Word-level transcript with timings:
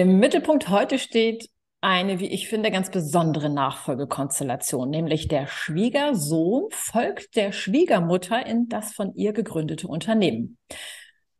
Im 0.00 0.20
Mittelpunkt 0.20 0.68
heute 0.68 0.96
steht 0.96 1.50
eine, 1.80 2.20
wie 2.20 2.28
ich 2.28 2.48
finde, 2.48 2.70
ganz 2.70 2.88
besondere 2.88 3.50
Nachfolgekonstellation, 3.50 4.88
nämlich 4.88 5.26
der 5.26 5.48
Schwiegersohn 5.48 6.68
folgt 6.70 7.34
der 7.34 7.50
Schwiegermutter 7.50 8.46
in 8.46 8.68
das 8.68 8.92
von 8.92 9.12
ihr 9.16 9.32
gegründete 9.32 9.88
Unternehmen. 9.88 10.56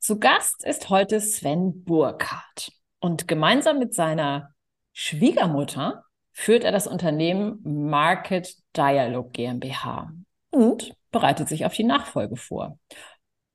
Zu 0.00 0.18
Gast 0.18 0.64
ist 0.64 0.90
heute 0.90 1.20
Sven 1.20 1.84
Burkhardt 1.84 2.72
und 2.98 3.28
gemeinsam 3.28 3.78
mit 3.78 3.94
seiner 3.94 4.52
Schwiegermutter 4.92 6.02
führt 6.32 6.64
er 6.64 6.72
das 6.72 6.88
Unternehmen 6.88 7.60
Market 7.62 8.56
Dialog 8.76 9.32
GmbH 9.34 10.10
und 10.50 10.96
bereitet 11.12 11.48
sich 11.48 11.64
auf 11.64 11.74
die 11.74 11.84
Nachfolge 11.84 12.34
vor. 12.34 12.76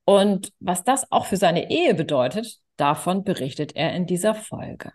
Und 0.04 0.52
was 0.60 0.84
das 0.84 1.10
auch 1.10 1.26
für 1.26 1.36
seine 1.36 1.70
Ehe 1.70 1.94
bedeutet, 1.94 2.60
Davon 2.76 3.22
berichtet 3.22 3.76
er 3.76 3.94
in 3.94 4.06
dieser 4.06 4.34
Folge. 4.34 4.92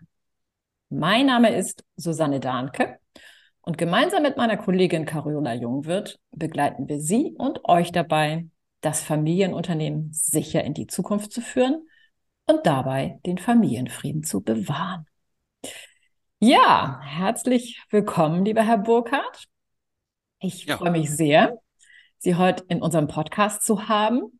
Mein 0.90 1.26
Name 1.26 1.54
ist 1.54 1.82
Susanne 1.96 2.40
Dahnke 2.40 2.98
und 3.62 3.78
gemeinsam 3.78 4.22
mit 4.22 4.36
meiner 4.36 4.58
Kollegin 4.58 5.06
Carola 5.06 5.54
Jungwirth 5.54 6.18
begleiten 6.30 6.88
wir 6.88 7.00
Sie 7.00 7.34
und 7.38 7.64
euch 7.64 7.90
dabei, 7.90 8.46
das 8.82 9.02
Familienunternehmen 9.02 10.12
sicher 10.12 10.62
in 10.62 10.74
die 10.74 10.86
Zukunft 10.86 11.32
zu 11.32 11.40
führen 11.40 11.86
und 12.46 12.66
dabei 12.66 13.18
den 13.24 13.38
Familienfrieden 13.38 14.24
zu 14.24 14.42
bewahren. 14.42 15.06
Ja, 16.38 17.00
herzlich 17.02 17.82
willkommen, 17.90 18.44
lieber 18.44 18.62
Herr 18.62 18.78
Burkhardt. 18.78 19.46
Ich 20.38 20.66
ja. 20.66 20.76
freue 20.76 20.90
mich 20.90 21.10
sehr, 21.10 21.58
Sie 22.18 22.34
heute 22.34 22.64
in 22.68 22.82
unserem 22.82 23.06
Podcast 23.06 23.62
zu 23.62 23.88
haben. 23.88 24.38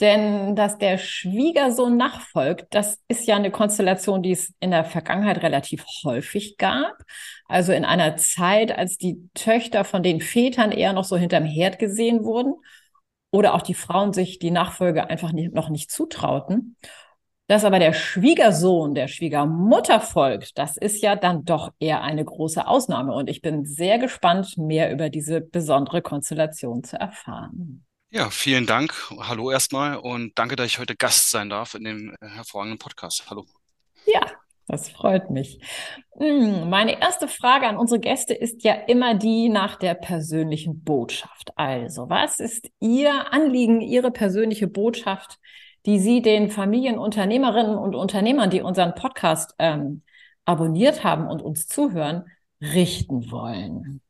Denn 0.00 0.54
dass 0.54 0.78
der 0.78 0.96
Schwiegersohn 0.96 1.96
nachfolgt, 1.96 2.66
das 2.70 3.02
ist 3.08 3.26
ja 3.26 3.34
eine 3.34 3.50
Konstellation, 3.50 4.22
die 4.22 4.30
es 4.30 4.54
in 4.60 4.70
der 4.70 4.84
Vergangenheit 4.84 5.42
relativ 5.42 5.84
häufig 6.04 6.56
gab. 6.56 6.94
Also 7.46 7.72
in 7.72 7.84
einer 7.84 8.16
Zeit, 8.16 8.76
als 8.76 8.96
die 8.96 9.28
Töchter 9.34 9.84
von 9.84 10.04
den 10.04 10.20
Vätern 10.20 10.70
eher 10.70 10.92
noch 10.92 11.04
so 11.04 11.16
hinterm 11.16 11.44
Herd 11.44 11.80
gesehen 11.80 12.22
wurden 12.22 12.54
oder 13.32 13.54
auch 13.54 13.62
die 13.62 13.74
Frauen 13.74 14.12
sich 14.12 14.38
die 14.38 14.52
Nachfolge 14.52 15.10
einfach 15.10 15.32
nicht, 15.32 15.52
noch 15.52 15.68
nicht 15.68 15.90
zutrauten. 15.90 16.76
Dass 17.48 17.64
aber 17.64 17.78
der 17.78 17.94
Schwiegersohn 17.94 18.94
der 18.94 19.08
Schwiegermutter 19.08 20.00
folgt, 20.00 20.58
das 20.58 20.76
ist 20.76 21.02
ja 21.02 21.16
dann 21.16 21.44
doch 21.44 21.72
eher 21.80 22.02
eine 22.02 22.24
große 22.24 22.66
Ausnahme. 22.66 23.14
Und 23.14 23.28
ich 23.28 23.40
bin 23.40 23.64
sehr 23.64 23.98
gespannt, 23.98 24.58
mehr 24.58 24.92
über 24.92 25.08
diese 25.08 25.40
besondere 25.40 26.02
Konstellation 26.02 26.84
zu 26.84 27.00
erfahren. 27.00 27.87
Ja, 28.10 28.30
vielen 28.30 28.64
Dank. 28.64 28.94
Hallo 29.20 29.50
erstmal 29.50 29.98
und 29.98 30.38
danke, 30.38 30.56
dass 30.56 30.66
ich 30.66 30.78
heute 30.78 30.96
Gast 30.96 31.30
sein 31.30 31.50
darf 31.50 31.74
in 31.74 31.84
dem 31.84 32.16
äh, 32.22 32.26
hervorragenden 32.26 32.78
Podcast. 32.78 33.28
Hallo. 33.28 33.44
Ja, 34.06 34.22
das 34.66 34.88
freut 34.88 35.28
mich. 35.28 35.60
Hm, 36.18 36.70
meine 36.70 37.02
erste 37.02 37.28
Frage 37.28 37.66
an 37.68 37.76
unsere 37.76 38.00
Gäste 38.00 38.32
ist 38.32 38.64
ja 38.64 38.72
immer 38.72 39.14
die 39.14 39.50
nach 39.50 39.76
der 39.76 39.92
persönlichen 39.92 40.82
Botschaft. 40.84 41.50
Also, 41.56 42.08
was 42.08 42.40
ist 42.40 42.70
Ihr 42.80 43.30
Anliegen, 43.30 43.82
Ihre 43.82 44.10
persönliche 44.10 44.68
Botschaft, 44.68 45.38
die 45.84 45.98
Sie 45.98 46.22
den 46.22 46.50
Familienunternehmerinnen 46.50 47.76
und 47.76 47.94
Unternehmern, 47.94 48.48
die 48.48 48.62
unseren 48.62 48.94
Podcast 48.94 49.54
ähm, 49.58 50.02
abonniert 50.46 51.04
haben 51.04 51.28
und 51.28 51.42
uns 51.42 51.66
zuhören, 51.66 52.24
richten 52.62 53.30
wollen? 53.30 54.00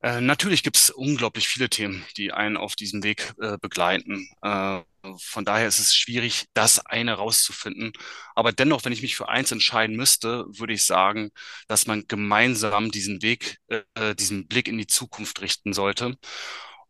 Äh, 0.00 0.20
natürlich 0.20 0.62
gibt 0.62 0.76
es 0.76 0.90
unglaublich 0.90 1.48
viele 1.48 1.68
Themen, 1.68 2.04
die 2.16 2.32
einen 2.32 2.56
auf 2.56 2.76
diesem 2.76 3.02
Weg 3.02 3.34
äh, 3.40 3.58
begleiten. 3.60 4.28
Äh, 4.42 4.80
von 5.18 5.44
daher 5.44 5.66
ist 5.66 5.80
es 5.80 5.94
schwierig, 5.94 6.46
das 6.54 6.84
eine 6.86 7.14
rauszufinden. 7.14 7.92
Aber 8.34 8.52
dennoch, 8.52 8.84
wenn 8.84 8.92
ich 8.92 9.02
mich 9.02 9.16
für 9.16 9.28
eins 9.28 9.50
entscheiden 9.50 9.96
müsste, 9.96 10.44
würde 10.48 10.74
ich 10.74 10.84
sagen, 10.86 11.30
dass 11.66 11.86
man 11.86 12.06
gemeinsam 12.06 12.90
diesen 12.92 13.22
Weg, 13.22 13.58
äh, 13.68 14.14
diesen 14.14 14.46
Blick 14.46 14.68
in 14.68 14.78
die 14.78 14.86
Zukunft 14.86 15.40
richten 15.40 15.72
sollte 15.72 16.16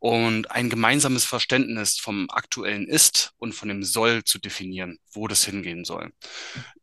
und 0.00 0.50
ein 0.50 0.68
gemeinsames 0.70 1.24
Verständnis 1.24 1.98
vom 1.98 2.28
aktuellen 2.30 2.86
Ist 2.88 3.32
und 3.38 3.52
von 3.54 3.68
dem 3.68 3.82
Soll 3.84 4.22
zu 4.24 4.38
definieren, 4.38 4.98
wo 5.12 5.28
das 5.28 5.44
hingehen 5.44 5.84
soll. 5.84 6.12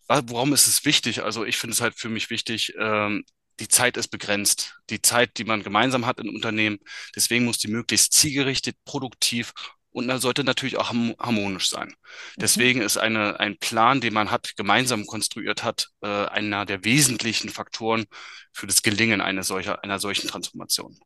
Warum 0.08 0.53
ist 0.53 0.68
es 0.68 0.85
wichtig? 0.85 1.24
Also 1.24 1.46
ich 1.46 1.58
finde 1.58 1.74
es 1.74 1.81
halt 1.81 1.96
für 1.97 2.09
mich 2.09 2.30
wichtig, 2.30 2.74
ähm, 2.80 3.24
die 3.60 3.68
Zeit 3.68 3.98
ist 3.98 4.10
begrenzt. 4.10 4.76
Die 4.90 5.02
Zeit, 5.02 5.38
die 5.38 5.46
man 5.46 5.64
gemeinsam 5.64 6.06
hat 6.06 6.20
im 6.20 6.30
Unternehmen. 6.30 6.80
Deswegen 7.16 7.46
muss 7.46 7.58
die 7.58 7.70
möglichst 7.70 8.14
zielgerichtet, 8.14 8.76
produktiv 8.86 9.54
und 9.96 10.10
dann 10.10 10.20
sollte 10.20 10.44
natürlich 10.44 10.78
auch 10.78 10.90
harmonisch 10.90 11.70
sein. 11.70 11.88
Mhm. 11.88 12.42
Deswegen 12.42 12.82
ist 12.82 12.98
eine, 12.98 13.40
ein 13.40 13.58
Plan, 13.58 14.02
den 14.02 14.14
man 14.14 14.30
hat, 14.30 14.56
gemeinsam 14.58 15.06
konstruiert 15.06 15.64
hat, 15.64 15.88
äh, 16.02 16.08
einer 16.08 16.66
der 16.66 16.84
wesentlichen 16.84 17.50
Faktoren 17.50 18.06
für 18.52 18.68
das 18.68 18.84
Gelingen 18.84 19.22
einer, 19.22 19.44
solcher, 19.44 19.84
einer 19.84 20.00
solchen 20.00 20.28
Transformation. 20.28 20.98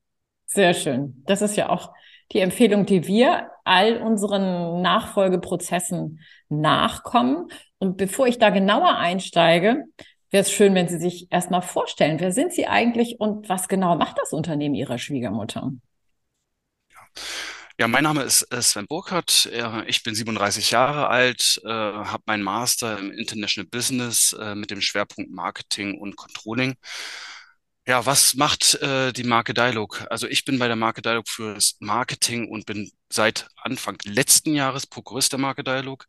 Sehr 0.48 0.74
schön. 0.74 1.24
Das 1.28 1.44
ist 1.44 1.56
ja 1.56 1.70
auch 1.70 1.94
die 2.32 2.40
Empfehlung, 2.40 2.88
die 2.88 3.06
wir 3.06 3.52
all 3.64 3.98
unseren 3.98 4.82
Nachfolgeprozessen 4.82 6.22
nachkommen. 6.50 7.48
Und 7.78 7.98
bevor 7.98 8.26
ich 8.26 8.40
da 8.40 8.50
genauer 8.50 8.98
einsteige, 8.98 9.84
wäre 10.32 10.42
es 10.42 10.52
schön, 10.52 10.76
wenn 10.76 10.88
Sie 10.88 11.00
sich 11.00 11.32
erstmal 11.32 11.62
vorstellen, 11.62 12.20
wer 12.20 12.32
sind 12.32 12.54
Sie 12.54 12.68
eigentlich 12.68 13.20
und 13.20 13.50
was 13.50 13.68
genau 13.68 13.96
macht 13.96 14.18
das 14.20 14.34
Unternehmen 14.34 14.76
Ihrer 14.76 14.98
Schwiegermutter? 14.98 15.72
Ja. 17.78 17.88
mein 17.88 18.04
Name 18.04 18.24
ist 18.24 18.48
Sven 18.62 18.88
Burkhardt. 18.88 19.50
Ich 19.88 20.04
bin 20.04 20.14
37 20.14 20.72
Jahre 20.72 21.08
alt, 21.08 21.62
äh, 21.64 21.70
habe 21.70 22.24
meinen 22.26 22.44
Master 22.44 23.00
im 23.00 23.12
International 23.12 23.70
Business 23.70 24.34
äh, 24.34 24.54
mit 24.54 24.70
dem 24.70 24.82
Schwerpunkt 24.82 25.32
Marketing 25.32 25.98
und 26.00 26.16
Controlling. 26.18 26.76
Ja, 27.88 28.06
was 28.06 28.36
macht 28.36 28.76
äh, 28.84 29.12
die 29.14 29.24
Marke 29.24 29.56
Dialog? 29.56 30.06
Also 30.12 30.28
ich 30.28 30.46
bin 30.46 30.60
bei 30.60 30.68
der 30.68 30.76
Marke 30.76 31.02
Dialog 31.02 31.28
fürs 31.28 31.76
Marketing 31.80 32.48
und 32.48 32.68
bin 32.68 32.92
seit 33.12 33.48
Anfang 33.56 33.98
letzten 34.04 34.54
Jahres 34.54 34.86
Prokurist 34.86 35.32
der 35.32 35.40
Marke 35.40 35.64
Dialog. 35.64 36.06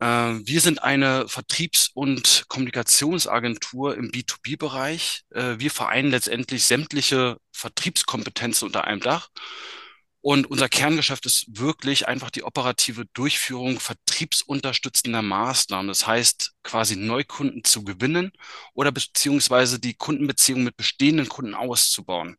Äh, 0.00 0.06
wir 0.06 0.60
sind 0.60 0.82
eine 0.82 1.28
Vertriebs- 1.28 1.90
und 1.94 2.44
Kommunikationsagentur 2.48 3.96
im 3.96 4.10
B2B-Bereich. 4.10 5.22
Äh, 5.30 5.58
wir 5.58 5.70
vereinen 5.70 6.10
letztendlich 6.10 6.64
sämtliche 6.64 7.38
Vertriebskompetenzen 7.52 8.66
unter 8.66 8.84
einem 8.84 9.00
Dach. 9.00 9.28
Und 10.22 10.50
unser 10.50 10.68
Kerngeschäft 10.68 11.24
ist 11.24 11.46
wirklich 11.48 12.06
einfach 12.06 12.30
die 12.30 12.42
operative 12.42 13.06
Durchführung 13.14 13.80
vertriebsunterstützender 13.80 15.22
Maßnahmen. 15.22 15.88
Das 15.88 16.06
heißt, 16.06 16.52
quasi 16.62 16.96
Neukunden 16.96 17.64
zu 17.64 17.84
gewinnen 17.84 18.32
oder 18.74 18.92
beziehungsweise 18.92 19.78
die 19.80 19.94
Kundenbeziehung 19.94 20.62
mit 20.62 20.76
bestehenden 20.76 21.28
Kunden 21.28 21.54
auszubauen. 21.54 22.36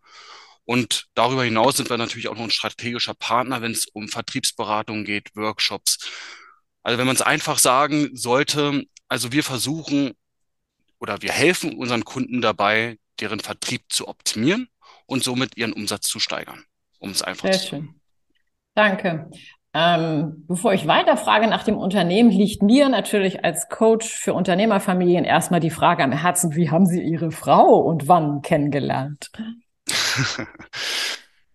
Und 0.65 1.07
darüber 1.15 1.43
hinaus 1.43 1.77
sind 1.77 1.89
wir 1.89 1.97
natürlich 1.97 2.27
auch 2.27 2.35
noch 2.35 2.43
ein 2.43 2.51
strategischer 2.51 3.15
Partner, 3.15 3.61
wenn 3.61 3.71
es 3.71 3.87
um 3.87 4.07
Vertriebsberatung 4.09 5.03
geht, 5.03 5.35
Workshops, 5.35 5.97
also 6.83 6.97
wenn 6.97 7.07
man 7.07 7.15
es 7.15 7.21
einfach 7.21 7.59
sagen 7.59 8.09
sollte, 8.13 8.83
also 9.07 9.31
wir 9.31 9.43
versuchen 9.43 10.13
oder 10.99 11.21
wir 11.21 11.31
helfen 11.31 11.77
unseren 11.77 12.05
Kunden 12.05 12.41
dabei, 12.41 12.97
deren 13.19 13.39
Vertrieb 13.39 13.83
zu 13.89 14.07
optimieren 14.07 14.69
und 15.05 15.23
somit 15.23 15.57
ihren 15.57 15.73
Umsatz 15.73 16.07
zu 16.07 16.19
steigern, 16.19 16.63
um 16.99 17.11
es 17.11 17.21
einfach 17.21 17.43
Sehr 17.43 17.53
zu 17.53 17.69
sagen. 17.69 17.83
Schön. 17.83 18.01
Danke. 18.73 19.29
Ähm, 19.73 20.43
bevor 20.47 20.73
ich 20.73 20.85
weiterfrage 20.85 21.47
nach 21.47 21.63
dem 21.63 21.77
Unternehmen, 21.77 22.29
liegt 22.29 22.61
mir 22.61 22.89
natürlich 22.89 23.45
als 23.45 23.69
Coach 23.69 24.07
für 24.07 24.33
Unternehmerfamilien 24.33 25.23
erstmal 25.23 25.61
die 25.61 25.69
Frage 25.69 26.03
am 26.03 26.11
Herzen, 26.11 26.55
wie 26.55 26.69
haben 26.69 26.85
Sie 26.85 27.01
Ihre 27.01 27.31
Frau 27.31 27.79
und 27.79 28.09
wann 28.09 28.41
kennengelernt? 28.41 29.31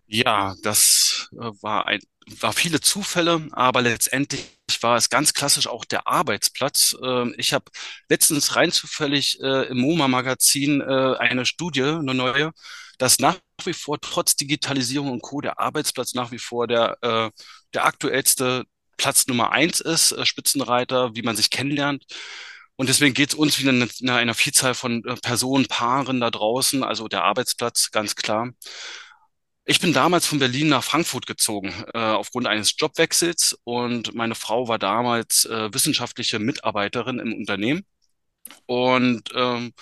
ja, 0.07 0.55
das 0.63 1.29
äh, 1.33 1.51
war 1.61 1.85
ein, 1.85 1.99
war 2.41 2.53
viele 2.53 2.81
Zufälle, 2.81 3.47
aber 3.51 3.81
letztendlich 3.81 4.45
war 4.81 4.97
es 4.97 5.09
ganz 5.09 5.33
klassisch 5.33 5.67
auch 5.67 5.85
der 5.85 6.07
Arbeitsplatz. 6.07 6.95
Ähm, 7.01 7.33
ich 7.37 7.53
habe 7.53 7.65
letztens 8.09 8.55
rein 8.55 8.71
zufällig 8.71 9.39
äh, 9.41 9.67
im 9.67 9.79
MoMA-Magazin 9.79 10.81
äh, 10.81 11.15
eine 11.17 11.45
Studie, 11.45 11.83
eine 11.83 12.13
neue, 12.13 12.51
dass 12.97 13.19
nach 13.19 13.37
wie 13.63 13.73
vor 13.73 13.99
trotz 14.01 14.35
Digitalisierung 14.35 15.11
und 15.11 15.21
Co. 15.21 15.41
der 15.41 15.59
Arbeitsplatz 15.59 16.13
nach 16.13 16.31
wie 16.31 16.39
vor 16.39 16.67
der, 16.67 16.97
äh, 17.01 17.31
der 17.73 17.85
aktuellste 17.85 18.65
Platz 18.97 19.27
Nummer 19.27 19.51
eins 19.51 19.79
ist, 19.79 20.15
Spitzenreiter, 20.27 21.15
wie 21.15 21.21
man 21.21 21.35
sich 21.35 21.49
kennenlernt. 21.49 22.03
Und 22.77 22.89
deswegen 22.89 23.13
geht 23.15 23.29
es 23.29 23.35
uns 23.35 23.59
wieder 23.59 23.71
in 23.71 24.09
einer 24.09 24.33
Vielzahl 24.35 24.75
von 24.75 25.03
äh, 25.05 25.15
Personen, 25.15 25.65
Paaren 25.67 26.19
da 26.19 26.29
draußen, 26.29 26.83
also 26.83 27.07
der 27.07 27.23
Arbeitsplatz, 27.23 27.91
ganz 27.91 28.15
klar. 28.15 28.51
Ich 29.69 29.81
bin 29.81 29.91
damals 29.91 30.25
von 30.25 30.39
Berlin 30.39 30.69
nach 30.69 30.83
Frankfurt 30.83 31.27
gezogen, 31.27 31.73
äh, 31.93 31.97
aufgrund 31.99 32.47
eines 32.47 32.75
Jobwechsels 32.77 33.57
und 33.65 34.15
meine 34.15 34.33
Frau 34.33 34.69
war 34.69 34.79
damals 34.79 35.43
äh, 35.43 35.73
wissenschaftliche 35.73 36.39
Mitarbeiterin 36.39 37.19
im 37.19 37.33
Unternehmen. 37.33 37.85
Und 38.65 39.29
ähm, 39.35 39.73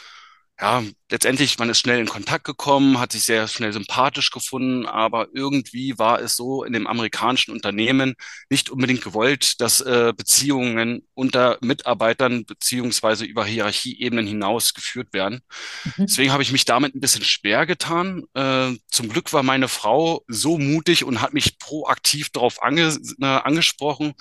ja, 0.60 0.84
letztendlich, 1.12 1.60
man 1.60 1.70
ist 1.70 1.80
schnell 1.80 2.00
in 2.00 2.08
Kontakt 2.08 2.46
gekommen, 2.46 2.98
hat 2.98 3.12
sich 3.12 3.24
sehr 3.24 3.48
schnell 3.50 3.74
sympathisch 3.74 4.32
gefunden, 4.32 4.86
aber 4.86 5.28
irgendwie 5.34 6.00
war 6.00 6.22
es 6.22 6.38
so 6.38 6.64
in 6.64 6.72
dem 6.72 6.88
amerikanischen 6.88 7.52
Unternehmen 7.52 8.16
nicht 8.50 8.70
unbedingt 8.70 9.04
gewollt, 9.04 9.60
dass 9.60 9.82
äh, 9.82 10.14
Beziehungen 10.16 11.06
unter 11.14 11.58
Mitarbeitern 11.60 12.46
beziehungsweise 12.46 13.26
über 13.26 13.46
Hierarchieebenen 13.46 14.26
hinaus 14.26 14.74
geführt 14.74 15.12
werden. 15.12 15.42
Mhm. 15.84 16.06
Deswegen 16.06 16.32
habe 16.32 16.44
ich 16.44 16.54
mich 16.54 16.64
damit 16.64 16.96
ein 16.96 17.02
bisschen 17.02 17.26
schwer 17.26 17.66
getan. 17.66 18.24
Äh, 18.34 18.78
zum 18.88 19.10
Glück 19.10 19.34
war 19.34 19.44
meine 19.44 19.68
Frau 19.68 20.24
so 20.30 20.58
mutig 20.58 21.04
und 21.04 21.22
hat 21.22 21.34
mich 21.34 21.60
proaktiv 21.60 22.30
darauf 22.30 22.64
ange 22.64 22.98
äh, 23.20 23.26
angesprochen, 23.26 24.14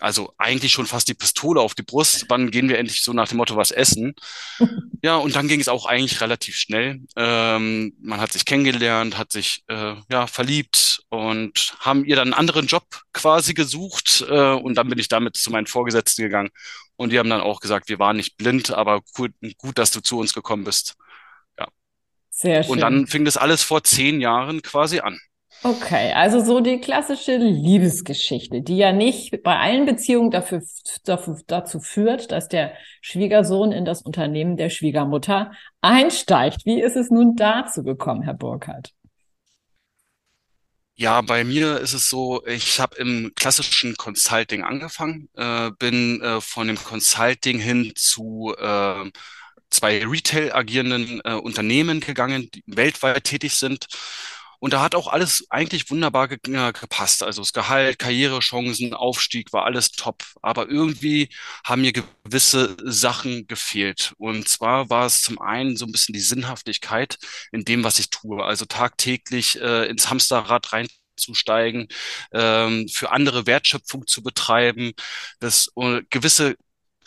also 0.00 0.32
eigentlich 0.38 0.72
schon 0.72 0.86
fast 0.86 1.08
die 1.08 1.14
Pistole 1.14 1.60
auf 1.60 1.74
die 1.74 1.82
Brust. 1.82 2.26
Wann 2.28 2.50
gehen 2.50 2.68
wir 2.68 2.78
endlich 2.78 3.02
so 3.02 3.12
nach 3.12 3.28
dem 3.28 3.38
Motto 3.38 3.56
was 3.56 3.70
essen? 3.70 4.14
ja, 5.02 5.16
und 5.16 5.36
dann 5.36 5.48
ging 5.48 5.60
es 5.60 5.68
auch 5.68 5.86
eigentlich 5.86 6.20
relativ 6.20 6.56
schnell. 6.56 7.00
Ähm, 7.16 7.94
man 8.00 8.20
hat 8.20 8.32
sich 8.32 8.44
kennengelernt, 8.44 9.18
hat 9.18 9.32
sich 9.32 9.64
äh, 9.68 9.94
ja 10.10 10.26
verliebt 10.26 11.02
und 11.08 11.76
haben 11.80 12.04
ihr 12.04 12.16
dann 12.16 12.28
einen 12.28 12.34
anderen 12.34 12.66
Job 12.66 12.84
quasi 13.12 13.54
gesucht. 13.54 14.24
Äh, 14.28 14.52
und 14.52 14.74
dann 14.74 14.88
bin 14.88 14.98
ich 14.98 15.08
damit 15.08 15.36
zu 15.36 15.50
meinen 15.50 15.66
Vorgesetzten 15.66 16.22
gegangen. 16.22 16.50
Und 16.96 17.10
die 17.10 17.18
haben 17.18 17.30
dann 17.30 17.40
auch 17.40 17.60
gesagt, 17.60 17.88
wir 17.88 17.98
waren 17.98 18.16
nicht 18.16 18.36
blind, 18.36 18.70
aber 18.72 19.02
gut, 19.14 19.32
gut 19.58 19.78
dass 19.78 19.90
du 19.90 20.00
zu 20.00 20.18
uns 20.18 20.32
gekommen 20.32 20.64
bist. 20.64 20.94
Ja. 21.58 21.68
Sehr 22.30 22.62
schön. 22.62 22.72
Und 22.72 22.80
dann 22.80 23.06
fing 23.06 23.24
das 23.24 23.36
alles 23.36 23.62
vor 23.62 23.84
zehn 23.84 24.20
Jahren 24.20 24.62
quasi 24.62 25.00
an. 25.00 25.18
Okay, 25.66 26.12
also 26.12 26.44
so 26.44 26.60
die 26.60 26.80
klassische 26.80 27.38
Liebesgeschichte, 27.38 28.62
die 28.62 28.76
ja 28.76 28.92
nicht 28.92 29.42
bei 29.42 29.58
allen 29.58 29.84
Beziehungen 29.84 30.30
dafür, 30.30 30.62
dafür, 31.02 31.40
dazu 31.48 31.80
führt, 31.80 32.30
dass 32.30 32.46
der 32.46 32.74
Schwiegersohn 33.00 33.72
in 33.72 33.84
das 33.84 34.02
Unternehmen 34.02 34.56
der 34.56 34.70
Schwiegermutter 34.70 35.50
einsteigt. 35.80 36.66
Wie 36.66 36.80
ist 36.80 36.94
es 36.94 37.10
nun 37.10 37.34
dazu 37.34 37.82
gekommen, 37.82 38.22
Herr 38.22 38.34
Burkhardt? 38.34 38.92
Ja, 40.94 41.20
bei 41.20 41.42
mir 41.42 41.80
ist 41.80 41.94
es 41.94 42.08
so, 42.08 42.46
ich 42.46 42.78
habe 42.78 42.94
im 42.98 43.32
klassischen 43.34 43.96
Consulting 43.96 44.62
angefangen, 44.62 45.28
äh, 45.34 45.72
bin 45.80 46.20
äh, 46.20 46.40
von 46.40 46.68
dem 46.68 46.76
Consulting 46.76 47.58
hin 47.58 47.92
zu 47.96 48.54
äh, 48.56 49.10
zwei 49.70 50.06
Retail 50.06 50.54
agierenden 50.54 51.20
äh, 51.24 51.32
Unternehmen 51.32 51.98
gegangen, 51.98 52.52
die 52.54 52.62
weltweit 52.66 53.24
tätig 53.24 53.54
sind 53.54 53.88
und 54.58 54.72
da 54.72 54.82
hat 54.82 54.94
auch 54.94 55.08
alles 55.08 55.46
eigentlich 55.50 55.90
wunderbar 55.90 56.28
ge 56.28 56.38
gepasst. 56.38 57.22
Also 57.22 57.42
das 57.42 57.52
Gehalt, 57.52 57.98
Karrierechancen, 57.98 58.94
Aufstieg 58.94 59.52
war 59.52 59.64
alles 59.64 59.90
top. 59.90 60.24
Aber 60.42 60.68
irgendwie 60.68 61.28
haben 61.64 61.82
mir 61.82 61.92
gewisse 61.92 62.76
Sachen 62.82 63.46
gefehlt. 63.46 64.14
Und 64.18 64.48
zwar 64.48 64.90
war 64.90 65.06
es 65.06 65.22
zum 65.22 65.40
einen 65.40 65.76
so 65.76 65.86
ein 65.86 65.92
bisschen 65.92 66.12
die 66.12 66.20
Sinnhaftigkeit 66.20 67.18
in 67.52 67.64
dem, 67.64 67.84
was 67.84 67.98
ich 67.98 68.10
tue. 68.10 68.44
Also 68.44 68.64
tagtäglich 68.64 69.60
äh, 69.60 69.86
ins 69.88 70.10
Hamsterrad 70.10 70.72
rein 70.72 70.86
zusteigen, 71.16 71.88
ähm, 72.32 72.88
für 72.88 73.10
andere 73.10 73.46
Wertschöpfung 73.46 74.06
zu 74.06 74.22
betreiben, 74.22 74.92
das 75.40 75.70
uh, 75.76 76.00
gewisse 76.10 76.56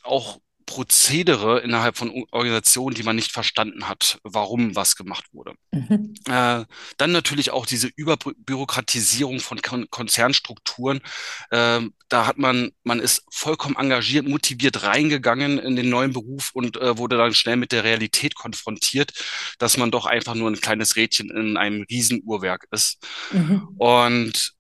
auch 0.04 0.40
Prozedere 0.70 1.62
innerhalb 1.62 1.98
von 1.98 2.26
Organisationen, 2.30 2.94
die 2.94 3.02
man 3.02 3.16
nicht 3.16 3.32
verstanden 3.32 3.90
hat, 3.90 4.20
warum 4.24 4.76
was 4.76 4.96
gemacht 4.96 5.26
wurde. 5.32 5.56
Mhm. 5.72 6.14
Äh, 6.28 6.64
dann 6.98 7.12
natürlich 7.12 7.50
auch 7.50 7.66
diese 7.66 7.90
Überbürokratisierung 7.96 9.40
von 9.40 9.64
Kon 9.64 9.90
Konzernstrukturen. 9.90 11.02
Äh, 11.50 11.82
da 12.08 12.28
hat 12.28 12.38
man, 12.38 12.70
man 12.84 13.00
ist 13.00 13.24
vollkommen 13.32 13.78
engagiert, 13.78 14.28
motiviert 14.28 14.84
reingegangen 14.84 15.58
in 15.58 15.76
den 15.76 15.90
neuen 15.90 16.14
Beruf 16.14 16.52
und 16.54 16.78
äh, 16.78 17.00
wurde 17.00 17.18
dann 17.18 17.34
schnell 17.34 17.56
mit 17.56 17.72
der 17.72 17.84
Realität 17.84 18.36
konfrontiert, 18.36 19.12
dass 19.58 19.76
man 19.76 19.90
doch 19.90 20.06
einfach 20.06 20.36
nur 20.36 20.52
ein 20.52 20.62
kleines 20.62 20.96
Rädchen 20.96 21.32
in 21.32 21.58
einem 21.58 21.84
Riesenuhrwerk 21.90 22.68
ist. 22.70 23.04
Mhm. 23.32 23.70
Und 23.80 24.54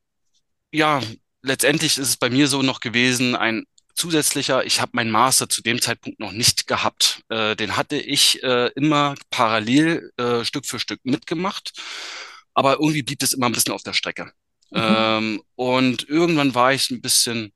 ja, 0.71 1.03
letztendlich 1.43 1.99
ist 1.99 2.07
es 2.07 2.17
bei 2.17 2.31
mir 2.31 2.47
so 2.47 2.63
noch 2.63 2.79
gewesen, 2.79 3.35
ein 3.35 3.65
zusätzlicher, 3.99 4.65
ich 4.65 4.79
habe 4.79 4.91
meinen 4.93 5.11
Master 5.11 5.49
zu 5.49 5.61
dem 5.61 5.81
Zeitpunkt 5.81 6.19
noch 6.19 6.31
nicht 6.31 6.67
gehabt. 6.67 7.21
Äh, 7.29 7.55
den 7.55 7.75
hatte 7.77 7.97
ich 7.97 8.41
äh, 8.43 8.71
immer 8.75 9.15
parallel 9.29 10.11
äh, 10.17 10.45
Stück 10.45 10.65
für 10.65 10.79
Stück 10.79 11.01
mitgemacht, 11.03 11.73
aber 12.53 12.73
irgendwie 12.73 13.03
blieb 13.03 13.21
es 13.21 13.33
immer 13.33 13.47
ein 13.47 13.51
bisschen 13.51 13.73
auf 13.73 13.83
der 13.83 13.93
Strecke. 13.93 14.31
Mhm. 14.71 14.81
Ähm, 14.81 15.41
und 15.55 16.07
irgendwann 16.07 16.55
war 16.55 16.73
ich 16.73 16.89
ein 16.91 17.01
bisschen, 17.01 17.51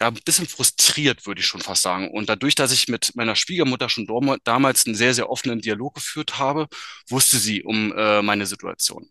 ja, 0.00 0.08
ein 0.08 0.14
bisschen 0.14 0.46
frustriert, 0.46 1.26
würde 1.26 1.40
ich 1.40 1.46
schon 1.46 1.60
fast 1.60 1.82
sagen. 1.82 2.10
Und 2.10 2.28
dadurch, 2.28 2.54
dass 2.54 2.72
ich 2.72 2.88
mit 2.88 3.16
meiner 3.16 3.34
Schwiegermutter 3.34 3.88
schon 3.88 4.06
damals 4.44 4.86
einen 4.86 4.94
sehr, 4.94 5.14
sehr 5.14 5.28
offenen 5.28 5.60
Dialog 5.60 5.94
geführt 5.94 6.38
habe, 6.38 6.68
wusste 7.08 7.38
sie 7.38 7.64
um 7.64 7.92
äh, 7.96 8.22
meine 8.22 8.46
Situation. 8.46 9.10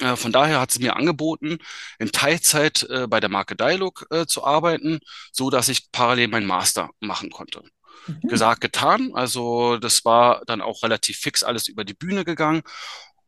Äh, 0.00 0.16
von 0.16 0.32
daher 0.32 0.60
hat 0.60 0.70
sie 0.70 0.80
mir 0.80 0.96
angeboten, 0.96 1.58
in 1.98 2.12
Teilzeit 2.12 2.84
äh, 2.84 3.06
bei 3.06 3.20
der 3.20 3.30
Marke 3.30 3.56
Dialog 3.56 4.06
äh, 4.10 4.26
zu 4.26 4.44
arbeiten, 4.44 5.00
so 5.32 5.50
dass 5.50 5.68
ich 5.68 5.90
parallel 5.92 6.28
meinen 6.28 6.46
Master 6.46 6.90
machen 7.00 7.30
konnte. 7.30 7.62
Mhm. 8.06 8.28
Gesagt, 8.28 8.60
getan. 8.60 9.12
Also 9.14 9.76
das 9.78 10.04
war 10.04 10.42
dann 10.46 10.60
auch 10.60 10.82
relativ 10.82 11.18
fix 11.18 11.42
alles 11.42 11.68
über 11.68 11.84
die 11.84 11.94
Bühne 11.94 12.24
gegangen. 12.24 12.62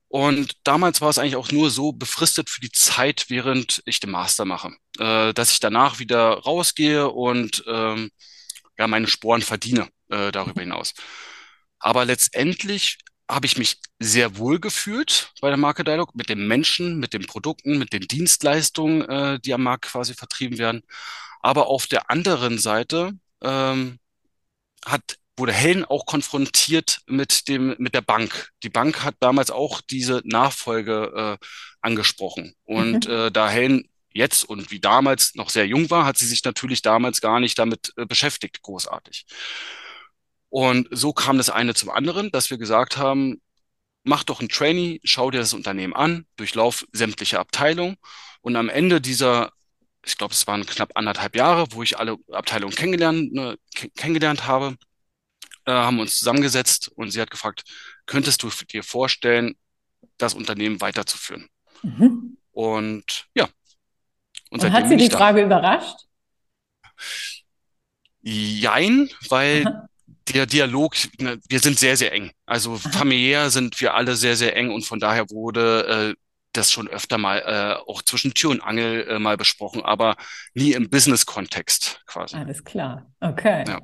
Und 0.08 0.52
damals 0.62 1.00
war 1.00 1.10
es 1.10 1.18
eigentlich 1.18 1.36
auch 1.36 1.50
nur 1.50 1.70
so 1.70 1.92
befristet 1.92 2.48
für 2.48 2.60
die 2.60 2.70
Zeit, 2.70 3.26
während 3.28 3.82
ich 3.84 3.98
den 3.98 4.10
Master 4.10 4.44
mache, 4.44 4.70
äh, 4.98 5.34
dass 5.34 5.50
ich 5.50 5.60
danach 5.60 5.98
wieder 5.98 6.34
rausgehe 6.38 7.08
und 7.10 7.64
ähm, 7.66 8.10
ja 8.78 8.86
meine 8.86 9.08
Sporen 9.08 9.42
verdiene 9.42 9.88
äh, 10.10 10.30
darüber 10.30 10.60
hinaus. 10.60 10.94
Aber 11.78 12.04
letztendlich 12.04 12.98
habe 13.30 13.46
ich 13.46 13.56
mich 13.56 13.78
sehr 13.98 14.36
wohl 14.36 14.60
gefühlt 14.60 15.32
bei 15.40 15.48
der 15.48 15.56
Marke 15.56 15.84
Dialog, 15.84 16.14
mit 16.14 16.28
den 16.28 16.46
Menschen, 16.46 16.98
mit 16.98 17.12
den 17.12 17.26
Produkten, 17.26 17.78
mit 17.78 17.92
den 17.92 18.02
Dienstleistungen, 18.02 19.02
äh, 19.02 19.40
die 19.40 19.54
am 19.54 19.62
Markt 19.62 19.86
quasi 19.86 20.14
vertrieben 20.14 20.58
werden. 20.58 20.82
Aber 21.40 21.66
auf 21.68 21.86
der 21.86 22.10
anderen 22.10 22.58
Seite 22.58 23.12
ähm, 23.42 23.98
hat 24.84 25.18
wurde 25.36 25.52
Helen 25.52 25.84
auch 25.84 26.06
konfrontiert 26.06 27.00
mit 27.06 27.48
dem 27.48 27.74
mit 27.78 27.94
der 27.94 28.02
Bank. 28.02 28.50
Die 28.62 28.68
Bank 28.68 29.02
hat 29.02 29.16
damals 29.20 29.50
auch 29.50 29.80
diese 29.80 30.22
Nachfolge 30.24 31.38
äh, 31.42 31.46
angesprochen 31.80 32.54
und 32.64 33.08
mhm. 33.08 33.12
äh, 33.12 33.30
da 33.30 33.48
Helen 33.48 33.88
jetzt 34.10 34.44
und 34.44 34.70
wie 34.70 34.80
damals 34.80 35.34
noch 35.34 35.50
sehr 35.50 35.66
jung 35.66 35.90
war, 35.90 36.06
hat 36.06 36.16
sie 36.16 36.26
sich 36.26 36.44
natürlich 36.44 36.82
damals 36.82 37.20
gar 37.20 37.40
nicht 37.40 37.58
damit 37.58 37.92
äh, 37.96 38.06
beschäftigt, 38.06 38.62
großartig. 38.62 39.26
Und 40.54 40.86
so 40.92 41.12
kam 41.12 41.36
das 41.36 41.50
eine 41.50 41.74
zum 41.74 41.90
anderen, 41.90 42.30
dass 42.30 42.48
wir 42.48 42.58
gesagt 42.58 42.96
haben, 42.96 43.42
mach 44.04 44.22
doch 44.22 44.40
ein 44.40 44.48
Trainee, 44.48 45.00
schau 45.02 45.32
dir 45.32 45.38
das 45.38 45.52
Unternehmen 45.52 45.94
an, 45.94 46.26
durchlauf 46.36 46.86
sämtliche 46.92 47.40
Abteilungen 47.40 47.96
und 48.40 48.54
am 48.54 48.68
Ende 48.68 49.00
dieser, 49.00 49.50
ich 50.06 50.16
glaube, 50.16 50.32
es 50.32 50.46
waren 50.46 50.64
knapp 50.64 50.92
anderthalb 50.94 51.34
Jahre, 51.34 51.66
wo 51.72 51.82
ich 51.82 51.98
alle 51.98 52.18
Abteilungen 52.30 52.72
kennengelernt, 52.72 53.32
ne, 53.32 53.58
kennengelernt 53.96 54.46
habe, 54.46 54.76
äh, 55.64 55.72
haben 55.72 55.98
uns 55.98 56.20
zusammengesetzt 56.20 56.88
und 56.94 57.10
sie 57.10 57.20
hat 57.20 57.32
gefragt, 57.32 57.64
könntest 58.06 58.44
du 58.44 58.50
dir 58.70 58.84
vorstellen, 58.84 59.56
das 60.18 60.34
Unternehmen 60.34 60.80
weiterzuführen? 60.80 61.48
Mhm. 61.82 62.38
Und 62.52 63.26
ja. 63.34 63.48
Und, 64.50 64.62
und 64.62 64.72
hat 64.72 64.88
sie 64.88 64.98
die 64.98 65.10
Frage 65.10 65.40
da. 65.40 65.46
überrascht? 65.46 65.98
Jein, 68.22 69.10
weil 69.28 69.66
Aha 69.66 69.88
der 70.32 70.46
Dialog, 70.46 70.94
ne, 71.20 71.38
wir 71.48 71.58
sind 71.60 71.78
sehr, 71.78 71.96
sehr 71.96 72.12
eng. 72.12 72.30
Also 72.46 72.76
familiär 72.76 73.50
sind 73.50 73.80
wir 73.80 73.94
alle 73.94 74.14
sehr, 74.16 74.36
sehr 74.36 74.56
eng 74.56 74.70
und 74.70 74.84
von 74.84 75.00
daher 75.00 75.28
wurde 75.30 76.14
äh, 76.14 76.20
das 76.52 76.70
schon 76.70 76.88
öfter 76.88 77.18
mal 77.18 77.38
äh, 77.38 77.90
auch 77.90 78.02
zwischen 78.02 78.32
Tür 78.32 78.50
und 78.50 78.62
Angel 78.62 79.06
äh, 79.08 79.18
mal 79.18 79.36
besprochen, 79.36 79.84
aber 79.84 80.16
nie 80.54 80.72
im 80.72 80.88
Business-Kontext 80.88 82.02
quasi. 82.06 82.36
Alles 82.36 82.64
klar. 82.64 83.06
Okay. 83.20 83.64
Ja. 83.66 83.80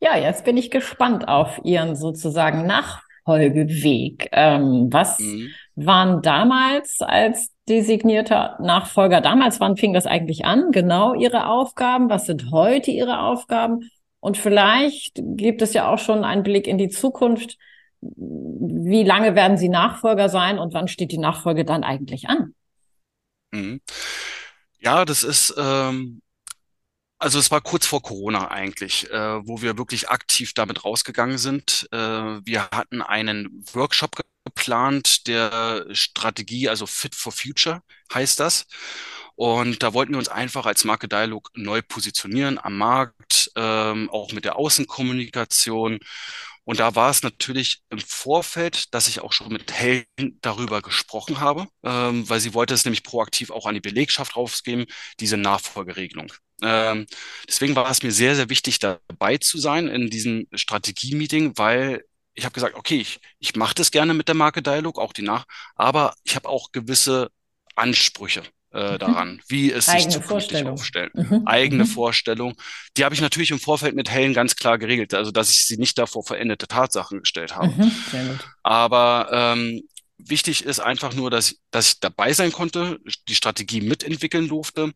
ja. 0.00 0.16
jetzt 0.16 0.44
bin 0.44 0.56
ich 0.56 0.70
gespannt 0.70 1.28
auf 1.28 1.60
Ihren 1.62 1.94
sozusagen 1.94 2.66
Nachfolgeweg. 2.66 4.28
Ähm, 4.32 4.88
was 4.90 5.18
mhm. 5.20 5.50
waren 5.74 6.22
damals 6.22 7.00
als 7.00 7.52
designierter 7.68 8.56
Nachfolger, 8.60 9.20
damals, 9.20 9.60
wann 9.60 9.76
fing 9.76 9.92
das 9.92 10.06
eigentlich 10.06 10.44
an? 10.44 10.70
Genau 10.72 11.14
Ihre 11.14 11.48
Aufgaben? 11.48 12.08
Was 12.08 12.26
sind 12.26 12.50
heute 12.50 12.90
Ihre 12.90 13.20
Aufgaben? 13.20 13.90
Und 14.20 14.36
vielleicht 14.38 15.20
gibt 15.36 15.62
es 15.62 15.72
ja 15.74 15.88
auch 15.92 15.98
schon 15.98 16.24
einen 16.24 16.42
Blick 16.42 16.66
in 16.66 16.78
die 16.78 16.88
Zukunft. 16.88 17.58
Wie 18.00 19.02
lange 19.04 19.34
werden 19.34 19.56
Sie 19.58 19.68
Nachfolger 19.68 20.28
sein 20.28 20.58
und 20.58 20.74
wann 20.74 20.88
steht 20.88 21.12
die 21.12 21.18
Nachfolge 21.18 21.64
dann 21.64 21.84
eigentlich 21.84 22.28
an? 22.28 22.54
Mhm. 23.52 23.80
Ja, 24.80 25.04
das 25.04 25.22
ist, 25.24 25.54
ähm, 25.58 26.22
Also 27.18 27.38
es 27.38 27.50
war 27.50 27.62
kurz 27.62 27.86
vor 27.86 28.02
Corona 28.02 28.50
eigentlich, 28.50 29.10
äh, 29.10 29.46
wo 29.46 29.62
wir 29.62 29.78
wirklich 29.78 30.10
aktiv 30.10 30.52
damit 30.54 30.84
rausgegangen 30.84 31.38
sind. 31.38 31.88
Äh, 31.90 31.96
wir 31.98 32.68
hatten 32.70 33.00
einen 33.00 33.64
Workshop 33.72 34.16
geplant, 34.44 35.26
der 35.26 35.86
Strategie, 35.92 36.68
also 36.68 36.84
Fit 36.86 37.14
for 37.14 37.32
Future 37.32 37.80
heißt 38.12 38.38
das. 38.40 38.66
Und 39.36 39.82
da 39.82 39.92
wollten 39.94 40.12
wir 40.12 40.18
uns 40.18 40.28
einfach 40.28 40.66
als 40.66 40.84
Marke 40.84 41.08
Dialog 41.08 41.50
neu 41.54 41.82
positionieren 41.82 42.58
am 42.58 42.78
Markt, 42.78 43.50
ähm, 43.54 44.08
auch 44.10 44.32
mit 44.32 44.44
der 44.46 44.56
Außenkommunikation. 44.56 45.98
Und 46.64 46.80
da 46.80 46.94
war 46.96 47.10
es 47.10 47.22
natürlich 47.22 47.82
im 47.90 47.98
Vorfeld, 48.00 48.92
dass 48.94 49.08
ich 49.08 49.20
auch 49.20 49.32
schon 49.32 49.52
mit 49.52 49.72
Helen 49.72 50.06
darüber 50.40 50.82
gesprochen 50.82 51.38
habe, 51.38 51.68
ähm, 51.84 52.28
weil 52.28 52.40
sie 52.40 52.54
wollte 52.54 52.74
es 52.74 52.84
nämlich 52.84 53.04
proaktiv 53.04 53.50
auch 53.50 53.66
an 53.66 53.74
die 53.74 53.80
Belegschaft 53.80 54.36
rausgeben, 54.36 54.86
diese 55.20 55.36
Nachfolgeregelung. 55.36 56.32
Ähm, 56.62 57.06
deswegen 57.46 57.76
war 57.76 57.90
es 57.90 58.02
mir 58.02 58.12
sehr, 58.12 58.34
sehr 58.34 58.48
wichtig, 58.48 58.78
dabei 58.78 59.36
zu 59.38 59.58
sein 59.58 59.86
in 59.88 60.10
diesem 60.10 60.48
Strategie-Meeting, 60.52 61.56
weil 61.58 62.04
ich 62.34 62.44
habe 62.44 62.54
gesagt, 62.54 62.74
okay, 62.74 62.96
ich, 62.98 63.20
ich 63.38 63.54
mache 63.56 63.74
das 63.74 63.90
gerne 63.90 64.14
mit 64.14 64.28
der 64.28 64.34
Marke 64.34 64.62
Dialog, 64.62 64.98
auch 64.98 65.12
die 65.12 65.22
nach, 65.22 65.46
aber 65.74 66.14
ich 66.24 66.34
habe 66.36 66.48
auch 66.48 66.72
gewisse 66.72 67.30
Ansprüche 67.76 68.42
äh, 68.72 68.92
mhm. 68.92 68.98
daran, 68.98 69.42
wie 69.48 69.72
es 69.72 69.88
Eigene 69.88 70.12
sich 70.12 70.22
zukünftig 70.22 70.66
aufstellt. 70.66 71.14
Mhm. 71.14 71.42
Eigene 71.46 71.84
mhm. 71.84 71.88
Vorstellung. 71.88 72.54
Die 72.96 73.04
habe 73.04 73.14
ich 73.14 73.20
natürlich 73.20 73.50
im 73.50 73.60
Vorfeld 73.60 73.94
mit 73.94 74.10
Helen 74.10 74.34
ganz 74.34 74.56
klar 74.56 74.78
geregelt, 74.78 75.14
also 75.14 75.30
dass 75.30 75.50
ich 75.50 75.66
sie 75.66 75.76
nicht 75.76 75.98
davor 75.98 76.24
veränderte 76.24 76.66
Tatsachen 76.66 77.20
gestellt 77.20 77.56
habe. 77.56 77.68
Mhm. 77.68 78.40
Aber 78.62 79.28
ähm, 79.32 79.82
wichtig 80.18 80.64
ist 80.64 80.80
einfach 80.80 81.14
nur, 81.14 81.30
dass, 81.30 81.56
dass 81.70 81.88
ich 81.88 82.00
dabei 82.00 82.32
sein 82.32 82.52
konnte, 82.52 82.98
die 83.28 83.34
Strategie 83.34 83.80
mitentwickeln 83.80 84.48
durfte. 84.48 84.92